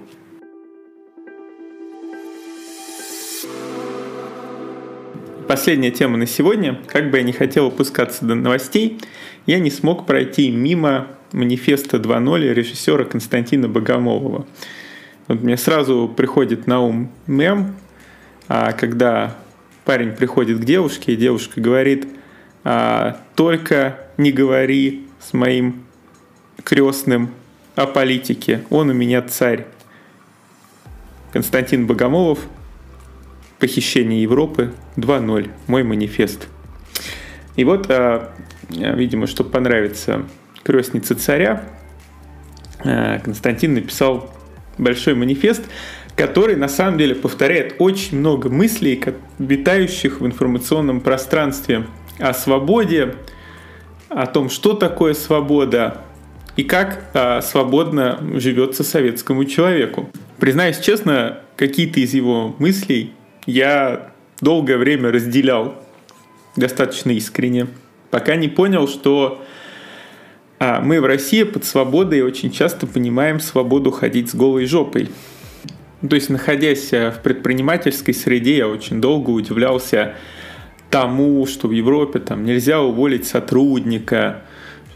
последняя 5.53 5.91
тема 5.91 6.17
на 6.17 6.25
сегодня. 6.25 6.79
Как 6.87 7.11
бы 7.11 7.17
я 7.17 7.23
не 7.23 7.31
хотел 7.31 7.67
опускаться 7.67 8.25
до 8.25 8.33
новостей, 8.33 8.99
я 9.45 9.59
не 9.59 9.69
смог 9.69 10.07
пройти 10.07 10.49
мимо 10.49 11.09
манифеста 11.31 11.97
2.0 11.97 12.53
режиссера 12.53 13.03
Константина 13.03 13.67
Богомолова. 13.67 14.47
Вот 15.27 15.41
мне 15.43 15.55
сразу 15.55 16.11
приходит 16.15 16.65
на 16.65 16.81
ум 16.81 17.11
мем, 17.27 17.75
а 18.47 18.71
когда 18.71 19.37
парень 19.85 20.13
приходит 20.13 20.59
к 20.59 20.65
девушке, 20.65 21.13
и 21.13 21.15
девушка 21.15 21.61
говорит, 21.61 22.07
а, 22.63 23.19
только 23.35 23.99
не 24.17 24.31
говори 24.31 25.05
с 25.19 25.33
моим 25.33 25.83
крестным 26.63 27.31
о 27.75 27.85
политике, 27.87 28.63
он 28.69 28.89
у 28.89 28.93
меня 28.93 29.21
царь. 29.21 29.65
Константин 31.31 31.87
Богомолов 31.87 32.39
Похищение 33.59 34.21
Европы 34.21 34.73
2.0. 34.97 35.49
Мой 35.67 35.83
манифест. 35.83 36.47
И 37.55 37.63
вот, 37.63 37.89
а, 37.89 38.33
видимо, 38.69 39.25
чтобы 39.25 39.51
понравиться 39.51 40.25
крестнице 40.63 41.15
царя, 41.15 41.63
а, 42.83 43.19
Константин 43.19 43.75
написал 43.75 44.33
большой 44.77 45.15
манифест, 45.15 45.63
который 46.15 46.55
на 46.55 46.67
самом 46.67 46.97
деле 46.97 47.15
повторяет 47.15 47.75
очень 47.79 48.19
много 48.19 48.49
мыслей, 48.49 49.01
витающих 49.39 50.19
в 50.19 50.25
информационном 50.25 50.99
пространстве 50.99 51.85
о 52.19 52.33
свободе, 52.33 53.15
о 54.09 54.27
том, 54.27 54.49
что 54.49 54.73
такое 54.73 55.13
свобода 55.13 56.01
и 56.55 56.63
как 56.63 57.09
а, 57.13 57.41
свободно 57.41 58.19
живется 58.35 58.83
советскому 58.83 59.45
человеку. 59.45 60.09
Признаюсь 60.39 60.79
честно, 60.79 61.39
какие-то 61.55 61.99
из 61.99 62.13
его 62.13 62.55
мыслей 62.59 63.13
я 63.45 64.11
долгое 64.41 64.77
время 64.77 65.11
разделял 65.11 65.75
достаточно 66.55 67.11
искренне, 67.11 67.67
пока 68.11 68.35
не 68.35 68.47
понял, 68.47 68.87
что 68.87 69.43
а, 70.59 70.81
мы 70.81 71.01
в 71.01 71.05
России 71.05 71.43
под 71.43 71.65
свободой 71.65 72.21
очень 72.21 72.51
часто 72.51 72.87
понимаем 72.87 73.39
свободу 73.39 73.91
ходить 73.91 74.29
с 74.29 74.35
голой 74.35 74.65
жопой. 74.65 75.09
То 76.07 76.15
есть, 76.15 76.29
находясь 76.29 76.91
э, 76.91 77.11
в 77.11 77.21
предпринимательской 77.21 78.13
среде, 78.13 78.57
я 78.57 78.67
очень 78.67 78.99
долго 78.99 79.29
удивлялся 79.29 80.15
тому, 80.89 81.47
что 81.47 81.69
в 81.69 81.71
Европе 81.71 82.19
там 82.19 82.43
нельзя 82.43 82.81
уволить 82.81 83.25
сотрудника, 83.25 84.41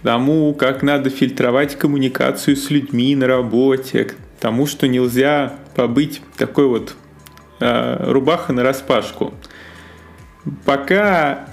тому, 0.03 0.53
как 0.53 0.83
надо 0.83 1.10
фильтровать 1.10 1.77
коммуникацию 1.77 2.55
с 2.55 2.69
людьми 2.69 3.15
на 3.15 3.27
работе, 3.27 4.12
тому, 4.39 4.67
что 4.67 4.88
нельзя 4.88 5.53
побыть 5.75 6.21
такой 6.38 6.67
вот 6.67 6.95
Э, 7.60 8.12
рубаха 8.12 8.53
на 8.53 8.62
распашку. 8.62 9.33
Пока 10.63 11.47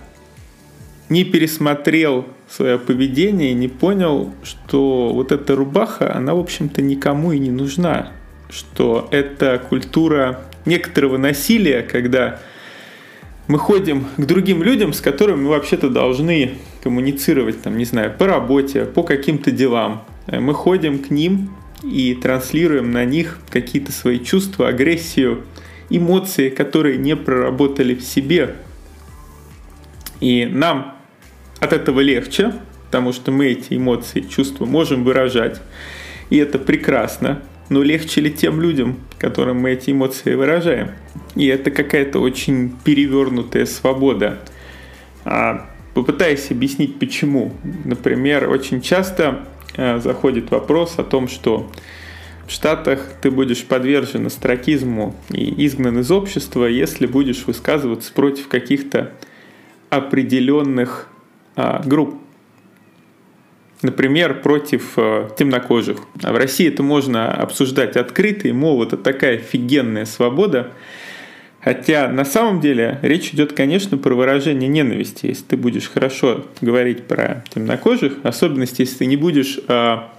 не 1.09 1.25
пересмотрел 1.25 2.27
свое 2.49 2.79
поведение, 2.79 3.55
не 3.55 3.69
понял, 3.69 4.35
что 4.43 5.11
вот 5.15 5.33
эта 5.33 5.57
рубаха, 5.57 6.15
она, 6.15 6.35
в 6.35 6.41
общем-то, 6.41 6.83
никому 6.83 7.33
и 7.33 7.39
не 7.39 7.51
нужна. 7.51 8.13
Что 8.51 9.09
это 9.13 9.63
культура 9.67 10.43
некоторого 10.67 11.17
насилия, 11.17 11.81
когда 11.81 12.41
мы 13.47 13.59
ходим 13.59 14.07
к 14.19 14.27
другим 14.27 14.63
людям, 14.63 14.93
с 14.93 15.01
которыми 15.01 15.45
мы 15.45 15.51
вообще-то 15.51 15.89
должны 15.89 16.59
коммуницировать, 16.85 17.63
там, 17.63 17.79
не 17.79 17.87
знаю, 17.87 18.13
по 18.17 18.27
работе, 18.27 18.85
по 18.85 19.03
каким-то 19.03 19.51
делам. 19.51 20.05
Мы 20.27 20.53
ходим 20.53 20.99
к 20.99 21.11
ним 21.11 21.51
и 21.83 22.15
транслируем 22.15 22.93
на 22.93 23.07
них 23.07 23.41
какие-то 23.51 23.91
свои 23.91 24.19
чувства, 24.19 24.69
агрессию, 24.69 25.45
эмоции, 25.89 26.51
которые 26.51 26.99
не 26.99 27.17
проработали 27.17 27.95
в 27.95 28.03
себе. 28.03 28.57
И 30.21 30.45
нам 30.45 30.95
от 31.59 31.73
этого 31.73 32.01
легче, 32.01 32.53
потому 32.87 33.15
что 33.15 33.33
мы 33.33 33.47
эти 33.47 33.77
эмоции, 33.77 34.21
чувства 34.21 34.67
можем 34.67 35.05
выражать. 35.05 35.63
И 36.29 36.37
это 36.37 36.59
прекрасно. 36.59 37.43
Но 37.71 37.83
легче 37.83 38.21
ли 38.21 38.31
тем 38.31 38.61
людям, 38.61 38.99
которым 39.19 39.61
мы 39.61 39.71
эти 39.73 39.91
эмоции 39.91 40.35
выражаем? 40.35 40.91
И 41.35 41.47
это 41.47 41.71
какая-то 41.71 42.19
очень 42.21 42.75
перевернутая 42.85 43.65
свобода. 43.65 44.41
А 45.25 45.71
попытаюсь 45.95 46.51
объяснить 46.51 46.99
почему. 46.99 47.53
Например, 47.85 48.51
очень 48.51 48.81
часто 48.81 49.47
э, 49.77 50.01
заходит 50.01 50.51
вопрос 50.51 50.99
о 50.99 51.05
том, 51.05 51.29
что 51.29 51.71
в 52.47 52.51
Штатах 52.51 53.09
ты 53.23 53.31
будешь 53.31 53.65
подвержен 53.65 54.27
астракизму 54.27 55.17
и 55.31 55.67
изгнан 55.67 56.01
из 56.01 56.11
общества, 56.11 56.67
если 56.67 57.07
будешь 57.07 57.47
высказываться 57.47 58.13
против 58.13 58.49
каких-то 58.49 59.13
определенных 59.89 61.09
а, 61.57 61.83
групп. 61.85 62.17
Например, 63.81 64.43
против 64.43 64.93
а, 64.97 65.31
темнокожих. 65.39 66.01
А 66.23 66.33
в 66.33 66.37
России 66.37 66.69
это 66.69 66.83
можно 66.83 67.33
обсуждать 67.33 67.97
открыто, 67.97 68.49
и, 68.49 68.53
мол, 68.53 68.83
это 68.83 68.97
такая 68.97 69.37
офигенная 69.37 70.05
свобода. 70.05 70.73
Хотя 71.65 72.09
на 72.09 72.27
самом 72.27 72.61
деле 72.61 72.99
речь 73.01 73.31
идет, 73.31 73.55
конечно, 73.55 73.97
про 73.97 74.15
выражение 74.15 74.69
ненависти. 74.69 75.27
Если 75.27 75.45
ты 75.45 75.57
будешь 75.57 75.89
хорошо 75.89 76.45
говорить 76.61 77.05
про 77.05 77.43
темнокожих, 77.55 78.19
особенности, 78.23 78.83
если 78.83 78.99
ты 78.99 79.07
не 79.07 79.17
будешь 79.17 79.59
а, 79.67 80.13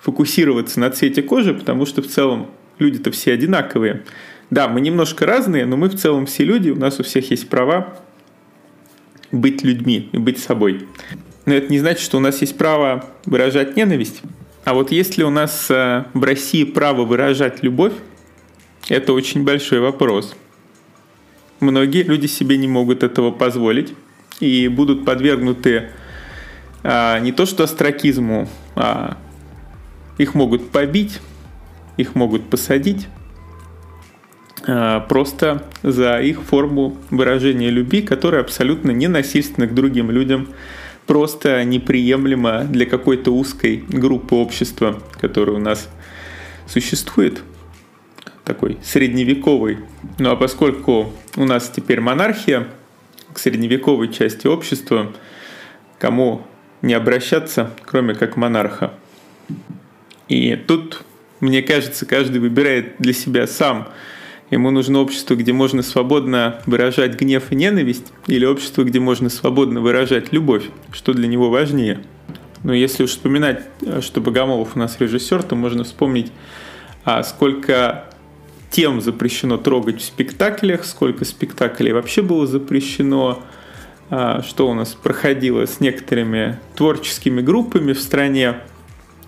фокусироваться 0.00 0.78
на 0.78 0.90
цвете 0.90 1.22
кожи, 1.22 1.52
потому 1.52 1.84
что 1.84 2.00
в 2.00 2.06
целом 2.06 2.48
люди-то 2.78 3.10
все 3.10 3.32
одинаковые. 3.32 4.04
Да, 4.50 4.68
мы 4.68 4.80
немножко 4.80 5.26
разные, 5.26 5.66
но 5.66 5.76
мы 5.76 5.88
в 5.88 5.96
целом 5.96 6.26
все 6.26 6.44
люди, 6.44 6.70
у 6.70 6.76
нас 6.76 7.00
у 7.00 7.02
всех 7.02 7.28
есть 7.32 7.48
права 7.48 7.98
быть 9.32 9.64
людьми 9.64 10.08
и 10.12 10.18
быть 10.18 10.38
собой. 10.38 10.86
Но 11.44 11.54
это 11.54 11.72
не 11.72 11.80
значит, 11.80 12.02
что 12.02 12.18
у 12.18 12.20
нас 12.20 12.40
есть 12.40 12.56
право 12.56 13.04
выражать 13.24 13.76
ненависть. 13.76 14.22
А 14.64 14.74
вот 14.74 14.92
есть 14.92 15.18
ли 15.18 15.24
у 15.24 15.30
нас 15.30 15.68
э, 15.70 16.04
в 16.14 16.22
России 16.22 16.62
право 16.62 17.04
выражать 17.04 17.64
любовь, 17.64 17.94
это 18.88 19.12
очень 19.12 19.42
большой 19.42 19.80
вопрос. 19.80 20.36
Многие 21.64 22.02
люди 22.02 22.26
себе 22.26 22.58
не 22.58 22.68
могут 22.68 23.02
этого 23.02 23.30
позволить 23.30 23.94
и 24.38 24.68
будут 24.68 25.06
подвергнуты 25.06 25.88
а, 26.82 27.18
не 27.20 27.32
то 27.32 27.46
что 27.46 27.64
астракизму, 27.64 28.50
а 28.76 29.16
их 30.18 30.34
могут 30.34 30.68
побить, 30.70 31.20
их 31.96 32.14
могут 32.14 32.50
посадить 32.50 33.08
а, 34.66 35.00
просто 35.00 35.64
за 35.82 36.20
их 36.20 36.42
форму 36.42 36.98
выражения 37.08 37.70
любви, 37.70 38.02
которая 38.02 38.42
абсолютно 38.42 38.90
не 38.90 39.08
насильственна 39.08 39.66
к 39.66 39.74
другим 39.74 40.10
людям, 40.10 40.48
просто 41.06 41.64
неприемлема 41.64 42.64
для 42.64 42.84
какой-то 42.84 43.34
узкой 43.34 43.84
группы 43.88 44.34
общества, 44.34 45.00
которая 45.18 45.56
у 45.56 45.60
нас 45.60 45.88
существует, 46.66 47.40
такой 48.44 48.78
средневековый. 48.82 49.78
Ну 50.18 50.30
а 50.30 50.36
поскольку 50.36 51.12
у 51.36 51.44
нас 51.44 51.70
теперь 51.74 52.00
монархия, 52.00 52.68
к 53.32 53.38
средневековой 53.38 54.12
части 54.12 54.46
общества, 54.46 55.12
кому 55.98 56.42
не 56.82 56.94
обращаться, 56.94 57.70
кроме 57.84 58.14
как 58.14 58.36
монарха. 58.36 58.94
И 60.28 60.54
тут, 60.56 61.02
мне 61.40 61.62
кажется, 61.62 62.06
каждый 62.06 62.40
выбирает 62.40 62.94
для 62.98 63.12
себя 63.12 63.46
сам. 63.46 63.88
Ему 64.50 64.70
нужно 64.70 65.00
общество, 65.00 65.34
где 65.34 65.52
можно 65.52 65.82
свободно 65.82 66.60
выражать 66.66 67.18
гнев 67.18 67.50
и 67.50 67.56
ненависть, 67.56 68.12
или 68.26 68.44
общество, 68.44 68.84
где 68.84 69.00
можно 69.00 69.30
свободно 69.30 69.80
выражать 69.80 70.32
любовь, 70.32 70.64
что 70.92 71.12
для 71.12 71.26
него 71.26 71.50
важнее. 71.50 72.00
Но 72.62 72.72
если 72.72 73.02
уж 73.02 73.10
вспоминать, 73.10 73.62
что 74.00 74.20
Богомолов 74.20 74.76
у 74.76 74.78
нас 74.78 74.96
режиссер, 75.00 75.42
то 75.42 75.56
можно 75.56 75.84
вспомнить, 75.84 76.30
а 77.04 77.22
сколько 77.22 78.04
тем 78.74 79.00
запрещено 79.00 79.56
трогать 79.56 80.00
в 80.00 80.04
спектаклях, 80.04 80.84
сколько 80.84 81.24
спектаклей 81.24 81.92
вообще 81.92 82.22
было 82.22 82.44
запрещено, 82.44 83.40
а, 84.10 84.42
что 84.42 84.68
у 84.68 84.74
нас 84.74 84.94
проходило 84.94 85.64
с 85.64 85.78
некоторыми 85.78 86.58
творческими 86.74 87.40
группами 87.40 87.92
в 87.92 88.00
стране, 88.00 88.56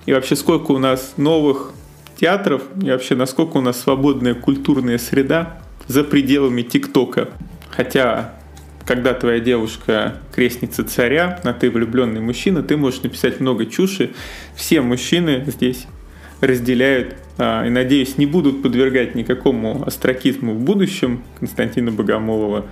и 0.04 0.12
вообще 0.12 0.34
сколько 0.34 0.72
у 0.72 0.78
нас 0.78 1.14
новых 1.16 1.70
театров, 2.16 2.62
и 2.82 2.90
вообще 2.90 3.14
насколько 3.14 3.58
у 3.58 3.60
нас 3.60 3.80
свободная 3.80 4.34
культурная 4.34 4.98
среда 4.98 5.62
за 5.86 6.02
пределами 6.02 6.62
ТикТока. 6.62 7.28
Хотя, 7.70 8.34
когда 8.84 9.14
твоя 9.14 9.38
девушка 9.38 10.16
крестница 10.34 10.82
царя, 10.82 11.40
а 11.44 11.52
ты 11.52 11.70
влюбленный 11.70 12.20
мужчина, 12.20 12.64
ты 12.64 12.76
можешь 12.76 13.02
написать 13.02 13.38
много 13.38 13.66
чуши. 13.66 14.10
Все 14.56 14.80
мужчины 14.80 15.44
здесь 15.46 15.86
разделяют 16.40 17.16
а, 17.38 17.66
и, 17.66 17.70
надеюсь, 17.70 18.18
не 18.18 18.26
будут 18.26 18.62
подвергать 18.62 19.14
никакому 19.14 19.82
астракизму 19.86 20.54
в 20.54 20.60
будущем 20.60 21.22
Константина 21.38 21.90
Богомолова 21.90 22.66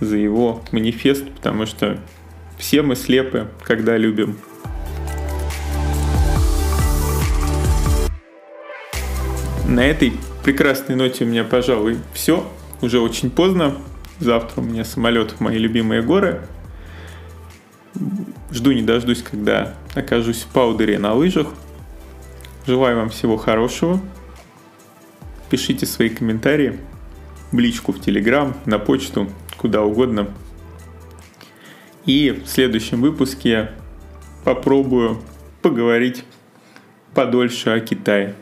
за 0.00 0.16
его 0.16 0.62
манифест, 0.72 1.28
потому 1.30 1.66
что 1.66 1.98
все 2.58 2.82
мы 2.82 2.96
слепы, 2.96 3.48
когда 3.64 3.96
любим. 3.96 4.36
На 9.66 9.86
этой 9.86 10.12
прекрасной 10.44 10.96
ноте 10.96 11.24
у 11.24 11.28
меня, 11.28 11.44
пожалуй, 11.44 11.96
все. 12.12 12.46
Уже 12.82 13.00
очень 13.00 13.30
поздно. 13.30 13.76
Завтра 14.18 14.60
у 14.60 14.64
меня 14.64 14.84
самолет 14.84 15.32
в 15.32 15.40
мои 15.40 15.56
любимые 15.56 16.02
горы. 16.02 16.42
Жду 18.50 18.72
не 18.72 18.82
дождусь, 18.82 19.22
когда 19.22 19.74
окажусь 19.94 20.42
в 20.42 20.48
Паудере 20.48 20.98
на 20.98 21.14
лыжах. 21.14 21.48
Желаю 22.66 22.96
вам 22.96 23.08
всего 23.08 23.36
хорошего. 23.36 24.00
Пишите 25.50 25.84
свои 25.84 26.08
комментарии 26.08 26.78
в 27.50 27.58
личку 27.58 27.92
в 27.92 28.00
Телеграм, 28.00 28.56
на 28.66 28.78
почту, 28.78 29.28
куда 29.56 29.82
угодно. 29.82 30.28
И 32.06 32.30
в 32.30 32.48
следующем 32.48 33.00
выпуске 33.00 33.72
попробую 34.44 35.20
поговорить 35.60 36.24
подольше 37.14 37.70
о 37.70 37.80
Китае. 37.80 38.34